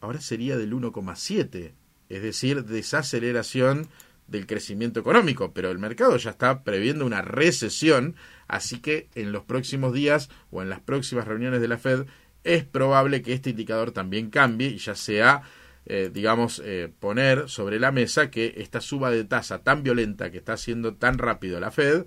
ahora 0.00 0.20
sería 0.20 0.56
del 0.56 0.72
1,7. 0.72 1.70
Es 2.08 2.22
decir, 2.22 2.64
desaceleración 2.64 3.86
del 4.26 4.48
crecimiento 4.48 4.98
económico, 4.98 5.52
pero 5.52 5.70
el 5.70 5.78
mercado 5.78 6.16
ya 6.16 6.30
está 6.30 6.64
previendo 6.64 7.06
una 7.06 7.22
recesión, 7.22 8.16
así 8.48 8.80
que 8.80 9.06
en 9.14 9.30
los 9.30 9.44
próximos 9.44 9.92
días 9.94 10.28
o 10.50 10.60
en 10.60 10.70
las 10.70 10.80
próximas 10.80 11.28
reuniones 11.28 11.60
de 11.60 11.68
la 11.68 11.78
Fed 11.78 12.06
es 12.42 12.64
probable 12.64 13.22
que 13.22 13.32
este 13.32 13.50
indicador 13.50 13.92
también 13.92 14.30
cambie 14.30 14.70
y 14.70 14.78
ya 14.78 14.96
sea, 14.96 15.42
eh, 15.86 16.10
digamos, 16.12 16.60
eh, 16.64 16.92
poner 16.98 17.48
sobre 17.48 17.78
la 17.78 17.92
mesa 17.92 18.28
que 18.28 18.54
esta 18.56 18.80
suba 18.80 19.12
de 19.12 19.22
tasa 19.22 19.62
tan 19.62 19.84
violenta 19.84 20.32
que 20.32 20.38
está 20.38 20.54
haciendo 20.54 20.94
tan 20.94 21.16
rápido 21.16 21.60
la 21.60 21.70
Fed, 21.70 22.06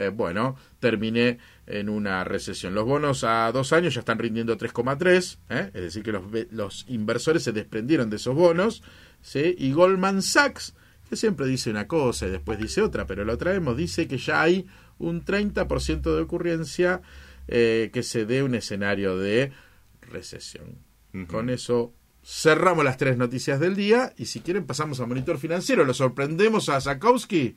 eh, 0.00 0.08
bueno, 0.08 0.56
termine 0.78 1.38
en 1.66 1.88
una 1.88 2.24
recesión. 2.24 2.74
Los 2.74 2.86
bonos 2.86 3.22
a 3.24 3.50
dos 3.52 3.72
años 3.72 3.94
ya 3.94 4.00
están 4.00 4.18
rindiendo 4.18 4.56
3,3, 4.56 5.38
es 5.48 5.72
decir, 5.72 6.02
que 6.02 6.12
los, 6.12 6.24
los, 6.50 6.84
inversores 6.88 7.42
se 7.42 7.52
desprendieron 7.52 8.10
de 8.10 8.16
esos 8.16 8.34
bonos, 8.34 8.82
¿sí? 9.20 9.54
y 9.58 9.72
Goldman 9.72 10.22
Sachs 10.22 10.74
que 11.10 11.16
siempre 11.16 11.46
dice 11.46 11.70
una 11.70 11.88
cosa 11.88 12.28
y 12.28 12.30
después 12.30 12.56
dice 12.60 12.82
otra, 12.82 13.04
pero 13.04 13.24
lo 13.24 13.36
traemos, 13.36 13.76
dice 13.76 14.06
que 14.06 14.16
ya 14.16 14.42
hay 14.42 14.66
un 14.98 15.24
30% 15.24 16.02
de 16.02 16.22
ocurrencia 16.22 17.02
eh, 17.48 17.90
que 17.92 18.04
se 18.04 18.26
dé 18.26 18.44
un 18.44 18.54
escenario 18.54 19.18
de 19.18 19.52
recesión. 20.02 20.78
Con 21.26 21.50
eso 21.50 21.92
cerramos 22.24 22.84
las 22.84 22.96
tres 22.96 23.16
noticias 23.16 23.58
del 23.58 23.74
día 23.74 24.14
y 24.16 24.26
si 24.26 24.38
quieren 24.38 24.66
pasamos 24.66 25.00
a 25.00 25.06
monitor 25.06 25.38
financiero, 25.38 25.84
lo 25.84 25.94
sorprendemos 25.94 26.68
a 26.68 26.80
Zakowski. 26.80 27.56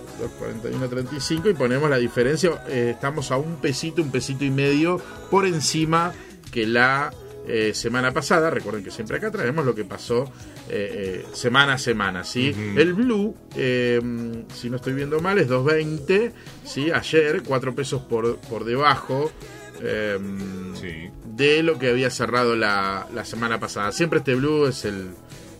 241.35 0.63 1.53
y 1.53 1.55
ponemos 1.55 1.89
la 1.89 1.99
diferencia. 1.99 2.65
Eh, 2.69 2.91
estamos 2.95 3.31
a 3.31 3.37
un 3.37 3.61
pesito, 3.61 4.03
un 4.03 4.11
pesito 4.11 4.45
y 4.45 4.51
medio 4.51 5.01
por 5.31 5.47
encima 5.47 6.13
que 6.51 6.67
la 6.67 7.15
eh, 7.47 7.73
semana 7.73 8.11
pasada. 8.11 8.51
Recuerden 8.51 8.83
que 8.83 8.91
siempre 8.91 9.19
acá 9.19 9.31
traemos 9.31 9.65
lo 9.65 9.73
que 9.73 9.85
pasó 9.85 10.33
eh, 10.69 11.25
semana 11.33 11.75
a 11.75 11.79
semana. 11.79 12.25
¿sí? 12.25 12.53
El 12.77 12.95
blue, 12.95 13.37
si 13.55 14.69
no 14.69 14.77
estoy 14.77 14.95
viendo 14.95 15.21
mal, 15.21 15.39
es 15.39 15.49
2.20. 15.49 16.33
¿sí? 16.65 16.91
Ayer, 16.91 17.45
4 17.47 17.75
pesos 17.77 18.03
por, 18.03 18.39
por 18.39 18.65
debajo. 18.65 19.31
De 19.81 21.63
lo 21.63 21.79
que 21.79 21.91
había 21.91 22.11
cerrado 22.11 22.57
la, 22.57 23.07
la 23.15 23.25
semana 23.25 23.61
pasada. 23.61 23.93
Siempre 23.93 24.21
este 24.21 24.35
blue 24.35 24.67
es 24.67 24.85
el, 24.85 25.11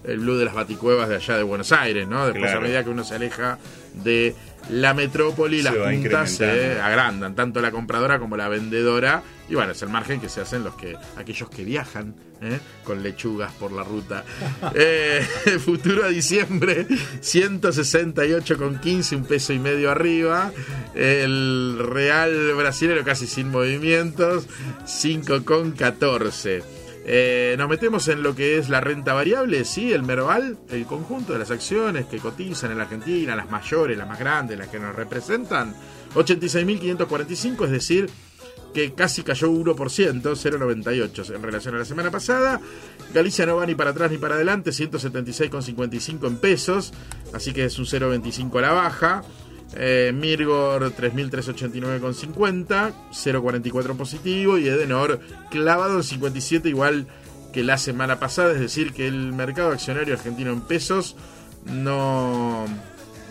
el 0.05 0.19
blue 0.21 0.37
de 0.37 0.45
las 0.45 0.55
baticuevas 0.55 1.09
de 1.09 1.17
allá 1.17 1.37
de 1.37 1.43
Buenos 1.43 1.73
Aires, 1.73 2.07
¿no? 2.09 2.27
Después 2.27 2.53
a 2.53 2.61
medida 2.61 2.85
que 2.85 2.91
uno 2.91 3.05
se 3.05 3.15
aleja 3.15 3.59
de 3.95 4.35
la 4.71 4.95
metrópoli, 4.95 5.63
las 5.63 5.75
puntas 5.75 6.31
se 6.31 6.81
agrandan, 6.81 7.35
tanto 7.35 7.61
la 7.61 7.71
compradora 7.71 8.19
como 8.19 8.37
la 8.37 8.49
vendedora. 8.49 9.23
Y 9.49 9.55
bueno, 9.55 9.71
es 9.73 9.83
el 9.83 9.89
margen 9.89 10.21
que 10.21 10.29
se 10.29 10.41
hacen 10.41 10.63
los 10.65 10.75
que 10.75 10.97
aquellos 11.17 11.49
que 11.49 11.65
viajan 11.65 12.17
¿eh? 12.41 12.59
con 12.85 13.03
lechugas 13.03 13.53
por 13.53 13.73
la 13.73 13.85
ruta. 13.85 14.25
eh, 14.75 15.27
futuro 15.65 16.05
a 16.05 16.09
diciembre, 16.09 16.87
168,15, 16.89 19.17
un 19.17 19.25
peso 19.25 19.53
y 19.53 19.59
medio 19.59 19.91
arriba. 19.91 20.53
El 20.95 21.79
real 21.79 22.55
brasilero 22.55 23.05
casi 23.05 23.27
sin 23.27 23.51
movimientos, 23.51 24.47
5,14. 24.85 26.63
Eh, 27.09 27.55
nos 27.57 27.69
metemos 27.69 28.09
en 28.09 28.25
lo 28.25 28.35
que 28.35 28.59
es 28.59 28.69
la 28.69 28.81
renta 28.81 29.15
variable, 29.15 29.65
sí, 29.65 29.93
el 29.93 30.03
Merval, 30.03 30.59
el 30.71 30.87
conjunto 30.87 31.35
de 31.35 31.39
las 31.39 31.53
acciones 31.53 32.07
que 32.07 32.19
cotizan 32.19 32.73
en 32.73 32.79
la 32.79 32.83
Argentina, 32.83 33.37
las 33.37 33.49
mayores, 33.49 33.97
las 33.97 34.09
más 34.09 34.19
grandes, 34.19 34.59
las 34.59 34.67
que 34.67 34.81
nos 34.81 34.93
representan, 34.93 35.73
86.545, 36.17 37.67
es 37.67 37.71
decir, 37.71 38.11
que 38.77 38.93
casi 38.93 39.23
cayó 39.23 39.51
1%, 39.51 39.75
0,98 39.75 41.35
en 41.35 41.43
relación 41.43 41.75
a 41.77 41.79
la 41.79 41.87
semana 41.87 42.11
pasada. 42.11 42.61
Galicia 43.15 43.47
no 43.47 43.57
va 43.57 43.65
ni 43.65 43.75
para 43.75 43.93
atrás 43.93 44.11
ni 44.11 44.19
para 44.19 44.35
adelante, 44.35 44.71
176,55 44.71 46.27
en 46.27 46.37
pesos, 46.37 46.93
así 47.33 47.55
que 47.55 47.65
es 47.65 47.79
un 47.79 47.87
0,25 47.87 48.59
a 48.59 48.61
la 48.61 48.73
baja. 48.73 49.23
Eh, 49.77 50.13
Mirgor 50.15 50.95
3.389,50, 50.95 52.93
0.44 53.13 53.97
positivo 53.97 54.59
y 54.59 54.69
Edenor 54.69 55.21
clavado 55.51 55.97
en 55.97 56.03
57 56.03 56.69
igual 56.69 57.07
que 57.55 57.65
la 57.65 57.79
semana 57.79 58.21
pasada, 58.21 58.53
es 58.53 58.61
decir, 58.61 58.93
que 58.93 59.07
el 59.07 59.33
mercado 59.33 59.71
accionario 59.71 60.13
argentino 60.13 60.53
en 60.53 60.61
pesos 60.61 61.17
no, 61.65 62.67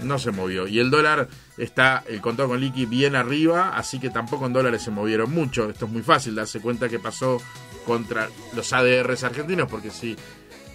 no 0.03 0.17
se 0.17 0.31
movió. 0.31 0.67
Y 0.67 0.79
el 0.79 0.89
dólar 0.89 1.27
está, 1.57 2.03
el 2.07 2.21
contado 2.21 2.49
con 2.49 2.59
liqui 2.59 2.85
bien 2.85 3.15
arriba, 3.15 3.75
así 3.75 3.99
que 3.99 4.09
tampoco 4.09 4.45
en 4.45 4.53
dólares 4.53 4.81
se 4.81 4.91
movieron 4.91 5.31
mucho. 5.31 5.69
Esto 5.69 5.85
es 5.85 5.91
muy 5.91 6.01
fácil 6.01 6.35
darse 6.35 6.59
cuenta 6.59 6.89
que 6.89 6.99
pasó 6.99 7.41
contra 7.85 8.29
los 8.55 8.73
ADRs 8.73 9.23
argentinos, 9.23 9.69
porque 9.69 9.91
si, 9.91 10.15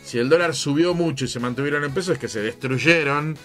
si 0.05 0.19
el 0.19 0.29
dólar 0.29 0.55
subió 0.55 0.95
mucho 0.95 1.25
y 1.25 1.29
se 1.29 1.41
mantuvieron 1.41 1.85
en 1.85 1.93
pesos, 1.93 2.15
es 2.15 2.19
que 2.19 2.29
se 2.29 2.41
destruyeron 2.41 3.37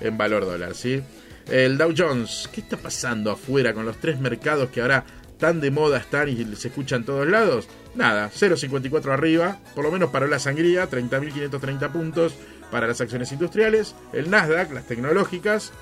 en 0.00 0.18
valor 0.18 0.44
dólar, 0.44 0.74
¿sí? 0.74 1.02
El 1.48 1.76
Dow 1.76 1.92
Jones, 1.96 2.48
¿qué 2.52 2.62
está 2.62 2.76
pasando 2.76 3.30
afuera 3.30 3.74
con 3.74 3.84
los 3.84 3.98
tres 3.98 4.18
mercados 4.18 4.70
que 4.70 4.80
ahora 4.80 5.04
tan 5.38 5.60
de 5.60 5.70
moda 5.70 5.98
están 5.98 6.28
y 6.28 6.36
se 6.56 6.68
escuchan 6.68 7.00
en 7.00 7.06
todos 7.06 7.26
lados? 7.26 7.68
Nada, 7.94 8.30
0,54 8.30 9.12
arriba, 9.12 9.58
por 9.74 9.84
lo 9.84 9.92
menos 9.92 10.10
paró 10.10 10.26
la 10.26 10.38
sangría, 10.38 10.88
30.530 10.88 11.92
puntos 11.92 12.34
para 12.70 12.86
las 12.86 13.00
acciones 13.00 13.30
industriales. 13.30 13.94
El 14.12 14.30
Nasdaq, 14.30 14.72
las 14.72 14.86
tecnológicas, 14.86 15.72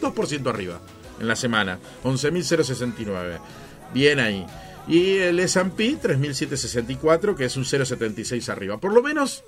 2% 0.00 0.48
arriba 0.48 0.80
en 1.20 1.28
la 1.28 1.36
semana, 1.36 1.78
11.069. 2.04 3.38
Bien 3.92 4.20
ahí. 4.20 4.46
Y 4.86 5.18
el 5.18 5.38
S&P 5.40 5.98
3.764, 6.00 7.36
que 7.36 7.44
es 7.44 7.56
un 7.56 7.64
0,76 7.64 8.48
arriba. 8.48 8.78
Por 8.78 8.92
lo 8.92 9.02
menos 9.02 9.44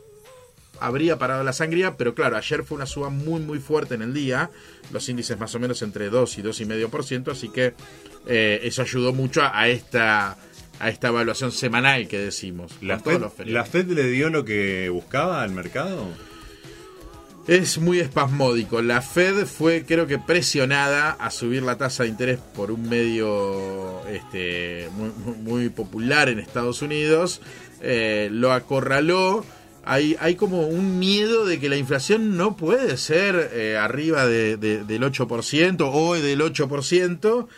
habría 0.81 1.19
parado 1.19 1.45
la 1.45 1.53
sangría, 1.53 1.97
pero 1.97 2.15
claro, 2.15 2.37
ayer 2.37 2.65
fue 2.65 2.77
una 2.77 2.87
suba 2.87 3.11
muy 3.11 3.41
muy 3.41 3.59
fuerte 3.59 3.95
en 3.95 4.03
el 4.03 4.15
día, 4.15 4.51
los 4.93 5.09
índices 5.09 5.39
más 5.39 5.55
o 5.55 5.61
menos 5.61 5.83
entre 5.83 6.09
2 6.09 6.39
y 6.39 6.43
2,5%, 6.43 7.31
así 7.31 7.51
que 7.51 7.75
eh, 8.27 8.61
eso 8.63 8.83
ayudó 8.83 9.13
mucho 9.13 9.43
a, 9.43 9.69
esta 9.69 10.37
a 10.79 10.89
esta 10.89 11.09
evaluación 11.09 11.53
semanal 11.53 12.09
que 12.09 12.19
decimos. 12.19 12.73
¿La 12.81 12.99
Fed, 12.99 13.23
¿La 13.45 13.65
Fed 13.65 13.89
le 13.89 14.09
dio 14.09 14.31
lo 14.31 14.45
que 14.45 14.89
buscaba 14.89 15.43
al 15.43 15.51
mercado? 15.53 16.09
Es 17.47 17.79
muy 17.79 17.99
espasmódico. 17.99 18.83
La 18.83 19.01
Fed 19.03 19.47
fue, 19.47 19.85
creo 19.85 20.07
que, 20.07 20.19
presionada 20.19 21.13
a 21.13 21.31
subir 21.31 21.63
la 21.63 21.79
tasa 21.79 22.05
de 22.05 22.11
interés 22.11 22.39
por 22.55 22.71
un 22.71 22.89
medio 22.89 24.07
este, 24.07 24.89
muy, 25.43 25.69
popular 25.71 26.29
en 26.29 26.39
Estados 26.39 26.83
Unidos. 26.83 27.41
Eh, 27.81 28.29
lo 28.31 28.53
acorraló 28.53 29.45
hay, 29.85 30.17
hay 30.21 30.35
como 30.37 30.67
un 30.67 30.99
miedo 30.99 31.47
de 31.47 31.59
que 31.59 31.69
la 31.69 31.77
inflación 31.77 32.37
no 32.37 32.57
puede 32.57 32.97
ser 32.97 33.51
eh, 33.53 33.77
arriba 33.77 34.27
de, 34.27 34.57
del 34.57 35.03
8% 35.03 35.91
o 35.93 36.15
del 36.15 36.41
8%, 36.41 37.49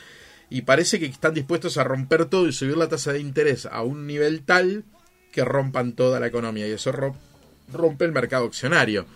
y 0.49 0.63
parece 0.63 1.01
que 1.01 1.07
están 1.07 1.35
dispuestos 1.35 1.79
a 1.79 1.85
romper 1.85 2.27
todo 2.27 2.47
y 2.47 2.53
subir 2.53 2.77
la 2.77 2.89
tasa 2.89 3.13
de 3.13 3.21
interés 3.21 3.67
a 3.67 3.83
un 3.83 4.07
nivel 4.07 4.43
tal 4.43 4.85
que 5.33 5.45
rompan 5.45 5.95
toda 5.95 6.21
la 6.21 6.27
economía, 6.27 6.69
y 6.69 6.73
eso 6.73 6.93
rompe 7.73 8.05
el 8.05 8.13
mercado 8.13 8.47
accionario. 8.47 9.07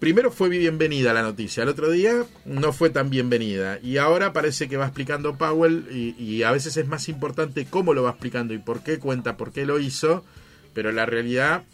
Primero 0.00 0.32
fue 0.32 0.48
bienvenida 0.48 1.12
la 1.12 1.22
noticia, 1.22 1.62
el 1.62 1.68
otro 1.68 1.90
día 1.90 2.24
no 2.46 2.72
fue 2.72 2.88
tan 2.90 3.10
bienvenida, 3.10 3.78
y 3.82 3.98
ahora 3.98 4.32
parece 4.32 4.66
que 4.66 4.78
va 4.78 4.86
explicando 4.86 5.36
Powell, 5.36 5.86
y, 5.90 6.14
y 6.18 6.42
a 6.42 6.50
veces 6.50 6.76
es 6.78 6.88
más 6.88 7.08
importante 7.10 7.66
cómo 7.68 7.92
lo 7.92 8.02
va 8.02 8.10
explicando 8.10 8.54
y 8.54 8.58
por 8.58 8.82
qué 8.82 8.98
cuenta, 8.98 9.36
por 9.36 9.52
qué 9.52 9.66
lo 9.66 9.78
hizo, 9.78 10.24
pero 10.72 10.90
la 10.90 11.04
realidad 11.04 11.64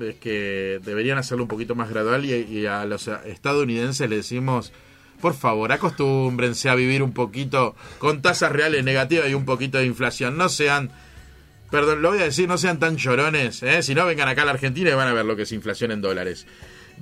es 0.00 0.16
que 0.16 0.80
deberían 0.84 1.18
hacerlo 1.18 1.44
un 1.44 1.48
poquito 1.48 1.74
más 1.74 1.90
gradual 1.90 2.24
y, 2.24 2.66
a 2.66 2.84
los 2.84 3.08
estadounidenses 3.08 4.08
les 4.08 4.18
decimos, 4.18 4.72
por 5.20 5.34
favor, 5.34 5.72
acostúmbrense 5.72 6.68
a 6.68 6.74
vivir 6.74 7.02
un 7.02 7.12
poquito 7.12 7.74
con 7.98 8.22
tasas 8.22 8.52
reales 8.52 8.84
negativas 8.84 9.28
y 9.28 9.34
un 9.34 9.44
poquito 9.44 9.78
de 9.78 9.86
inflación. 9.86 10.36
No 10.36 10.48
sean, 10.48 10.90
perdón, 11.70 12.02
lo 12.02 12.10
voy 12.10 12.18
a 12.18 12.24
decir, 12.24 12.48
no 12.48 12.58
sean 12.58 12.78
tan 12.78 12.96
llorones. 12.96 13.62
¿eh? 13.62 13.82
Si 13.82 13.94
no, 13.94 14.04
vengan 14.06 14.28
acá 14.28 14.42
a 14.42 14.46
la 14.46 14.52
Argentina 14.52 14.90
y 14.90 14.94
van 14.94 15.08
a 15.08 15.12
ver 15.12 15.24
lo 15.24 15.36
que 15.36 15.42
es 15.42 15.52
inflación 15.52 15.92
en 15.92 16.00
dólares. 16.00 16.46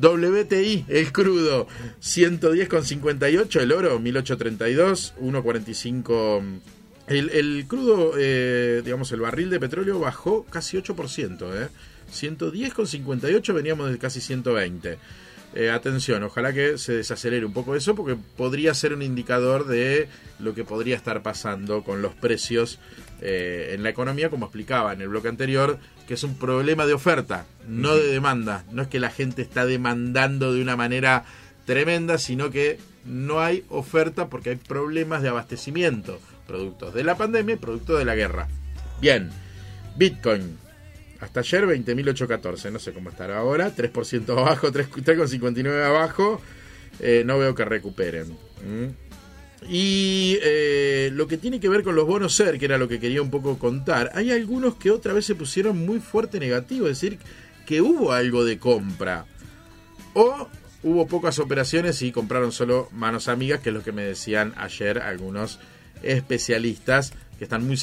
WTI, 0.01 0.87
el 0.89 1.13
crudo, 1.13 1.67
110,58, 2.01 3.61
el 3.61 3.73
oro, 3.73 3.99
1832, 3.99 5.15
1,45. 5.21 6.61
El, 7.09 7.67
crudo, 7.67 8.13
eh, 8.17 8.81
digamos, 8.85 9.13
el 9.13 9.21
barril 9.21 9.51
de 9.51 9.61
petróleo 9.61 9.99
bajó 9.99 10.45
casi 10.45 10.77
8%, 10.79 11.65
¿eh? 11.65 11.69
110,58 12.13 13.55
veníamos 13.55 13.91
de 13.91 13.99
casi 13.99 14.21
120. 14.21 14.99
Eh, 15.55 15.69
atención, 15.69 16.23
ojalá 16.23 16.55
que 16.55 16.79
se 16.79 16.95
desacelere 16.95 17.45
un 17.45 17.53
poco 17.53 17.77
eso 17.77 17.95
porque 17.95 18.17
podría 18.37 18.73
ser 18.73 18.95
un 18.95 19.03
indicador 19.03 19.67
de 19.67 20.09
lo 20.39 20.55
que 20.55 20.65
podría 20.65 20.97
estar 20.97 21.23
pasando 21.23 21.85
con 21.85 22.01
los 22.01 22.15
precios 22.15 22.79
eh, 23.21 23.73
en 23.75 23.83
la 23.83 23.91
economía, 23.91 24.31
como 24.31 24.47
explicaba 24.47 24.95
en 24.95 25.03
el 25.03 25.09
bloque 25.09 25.29
anterior, 25.29 25.79
que 26.13 26.17
es 26.17 26.25
un 26.25 26.37
problema 26.37 26.85
de 26.85 26.93
oferta, 26.93 27.47
no 27.67 27.97
de 27.97 28.09
demanda. 28.09 28.67
No 28.71 28.83
es 28.83 28.89
que 28.89 29.01
la 29.01 29.09
gente 29.09 29.41
está 29.41 29.65
demandando 29.65 30.53
de 30.53 30.61
una 30.61 30.77
manera 30.77 31.25
tremenda, 31.65 32.19
sino 32.19 32.51
que 32.51 32.79
no 33.07 33.41
hay 33.41 33.65
oferta 33.71 34.29
porque 34.29 34.51
hay 34.51 34.57
problemas 34.57 35.23
de 35.23 35.31
abastecimiento. 35.31 36.21
productos 36.47 36.93
de 36.93 37.03
la 37.03 37.17
pandemia 37.17 37.55
y 37.55 37.57
producto 37.57 37.97
de 37.97 38.05
la 38.05 38.15
guerra. 38.15 38.47
Bien, 39.01 39.31
Bitcoin. 39.97 40.59
Hasta 41.19 41.41
ayer 41.41 41.65
20.814, 41.65 42.71
no 42.71 42.79
sé 42.79 42.93
cómo 42.93 43.09
estará 43.09 43.39
ahora, 43.39 43.75
3% 43.75 44.39
abajo, 44.39 44.71
3,59 44.71 45.83
abajo, 45.83 46.43
eh, 47.01 47.23
no 47.25 47.39
veo 47.39 47.55
que 47.55 47.65
recuperen. 47.65 48.37
Y 49.69 50.39
eh, 50.43 51.11
lo 51.13 51.27
que 51.27 51.39
tiene 51.39 51.61
que 51.61 51.69
ver 51.69 51.83
con 51.83 51.95
los 51.95 52.07
bonos 52.07 52.35
SER, 52.35 52.59
que 52.59 52.65
era 52.65 52.79
lo 52.79 52.89
que 52.89 52.99
quería 52.99 53.23
un 53.23 53.31
poco 53.31 53.59
contar, 53.59 54.11
hay 54.15 54.31
algunos 54.31 54.77
que 54.77 54.91
otra 54.91 55.13
vez 55.13 55.27
se 55.27 55.35
pusieron 55.35 55.79
muy 55.79 56.01
fuerte 56.01 56.41
negativo, 56.41 56.89
es 56.89 57.01
decir, 57.01 57.19
que 57.67 57.81
hubo 57.81 58.13
algo 58.13 58.45
de 58.45 58.59
compra. 58.59 59.27
O 60.15 60.49
hubo 60.83 61.07
pocas 61.07 61.39
operaciones 61.39 62.03
y 62.03 62.13
compraron 62.13 62.53
solo 62.53 62.89
manos 62.93 63.29
amigas, 63.29 63.61
que 63.61 63.71
es 63.71 63.75
lo 63.75 63.83
que 63.83 63.93
me 63.93 64.03
decían 64.03 64.53
ayer 64.57 64.99
algunos 64.99 65.59
especialistas 66.03 67.13
que 67.39 67.45
están 67.45 67.67
muy, 67.67 67.79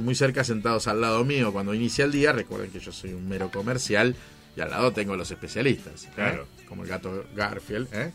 muy 0.00 0.14
cerca 0.14 0.44
sentados 0.44 0.88
al 0.88 1.00
lado 1.00 1.24
mío 1.24 1.52
cuando 1.52 1.74
inicia 1.74 2.04
el 2.04 2.12
día. 2.12 2.32
Recuerden 2.32 2.70
que 2.70 2.80
yo 2.80 2.92
soy 2.92 3.12
un 3.12 3.28
mero 3.28 3.50
comercial 3.50 4.14
y 4.56 4.60
al 4.60 4.70
lado 4.70 4.92
tengo 4.92 5.16
los 5.16 5.30
especialistas. 5.30 6.04
¿eh? 6.04 6.10
Claro. 6.14 6.46
Como 6.68 6.82
el 6.82 6.88
gato 6.88 7.24
Garfield, 7.34 7.88
¿eh? 7.94 8.12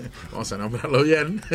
Vamos 0.32 0.52
a 0.52 0.58
nombrarlo 0.58 1.02
bien. 1.02 1.40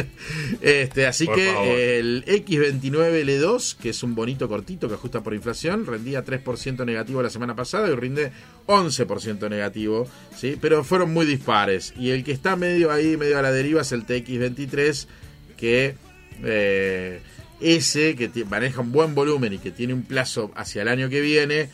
Este, 0.62 1.06
así 1.06 1.28
que 1.28 2.00
el 2.00 2.26
X29L2, 2.26 3.78
que 3.78 3.90
es 3.90 4.04
un 4.04 4.16
bonito 4.16 4.48
cortito 4.48 4.88
que 4.88 4.96
ajusta 4.96 5.22
por 5.22 5.34
inflación, 5.34 5.86
rendía 5.86 6.26
3% 6.26 6.86
negativo 6.86 7.22
la 7.22 7.30
semana 7.30 7.56
pasada 7.56 7.90
y 7.90 7.96
rinde 7.96 8.32
11% 8.68 9.50
negativo. 9.50 10.08
¿sí? 10.36 10.58
Pero 10.60 10.84
fueron 10.84 11.14
muy 11.14 11.26
dispares. 11.26 11.94
Y 11.98 12.12
el 12.12 12.24
que 12.24 12.32
está 12.32 12.56
medio 12.56 12.92
ahí, 12.92 13.18
medio 13.18 13.38
a 13.38 13.42
la 13.42 13.52
deriva, 13.52 13.82
es 13.82 13.92
el 13.92 14.06
TX23, 14.06 15.08
que. 15.58 15.96
Eh, 16.44 17.22
ese 17.60 18.16
que 18.16 18.30
maneja 18.46 18.82
un 18.82 18.92
buen 18.92 19.16
volumen 19.16 19.54
y 19.54 19.58
que 19.58 19.72
tiene 19.72 19.94
un 19.94 20.04
plazo 20.04 20.52
hacia 20.56 20.84
el 20.84 20.88
año 20.88 21.10
que 21.10 21.22
viene, 21.22 21.70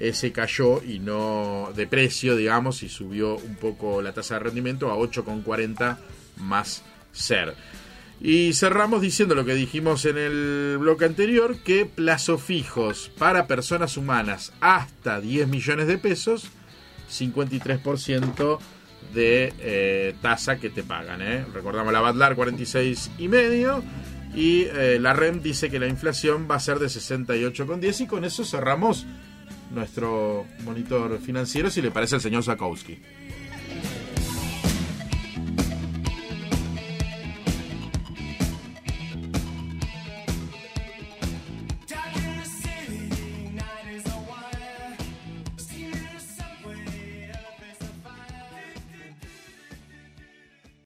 ese 0.00 0.32
cayó 0.32 0.82
y 0.82 0.98
no 0.98 1.70
de 1.74 1.86
precio, 1.86 2.36
digamos, 2.36 2.82
y 2.82 2.88
subió 2.88 3.36
un 3.36 3.56
poco 3.56 4.02
la 4.02 4.12
tasa 4.12 4.34
de 4.34 4.40
rendimiento 4.40 4.90
a 4.90 4.96
8,40 4.96 5.98
más 6.36 6.82
ser. 7.12 7.54
Y 8.20 8.52
cerramos 8.52 9.00
diciendo 9.00 9.34
lo 9.34 9.44
que 9.44 9.54
dijimos 9.54 10.04
en 10.04 10.18
el 10.18 10.76
bloque 10.78 11.04
anterior, 11.04 11.56
que 11.58 11.86
plazos 11.86 12.42
fijos 12.42 13.12
para 13.16 13.46
personas 13.46 13.96
humanas 13.96 14.52
hasta 14.60 15.20
10 15.20 15.46
millones 15.48 15.86
de 15.86 15.98
pesos, 15.98 16.50
53% 17.10 18.58
de 19.14 19.52
eh, 19.60 20.14
tasa 20.20 20.58
que 20.58 20.68
te 20.68 20.82
pagan. 20.82 21.22
¿eh? 21.22 21.44
Recordamos 21.54 21.92
la 21.92 22.00
Badlar 22.00 22.34
46 22.34 23.12
y 23.18 23.28
medio 23.28 23.84
y 24.34 24.62
eh, 24.62 24.98
la 25.00 25.12
REM 25.12 25.40
dice 25.40 25.70
que 25.70 25.78
la 25.78 25.86
inflación 25.86 26.48
va 26.50 26.56
a 26.56 26.60
ser 26.60 26.80
de 26.80 26.86
68,10 26.86 28.00
y 28.02 28.06
con 28.06 28.24
eso 28.24 28.44
cerramos 28.44 29.06
nuestro 29.70 30.46
monitor 30.64 31.18
financiero, 31.18 31.70
si 31.70 31.82
le 31.82 31.90
parece 31.90 32.16
al 32.16 32.20
señor 32.20 32.42
Zakowski. 32.42 32.98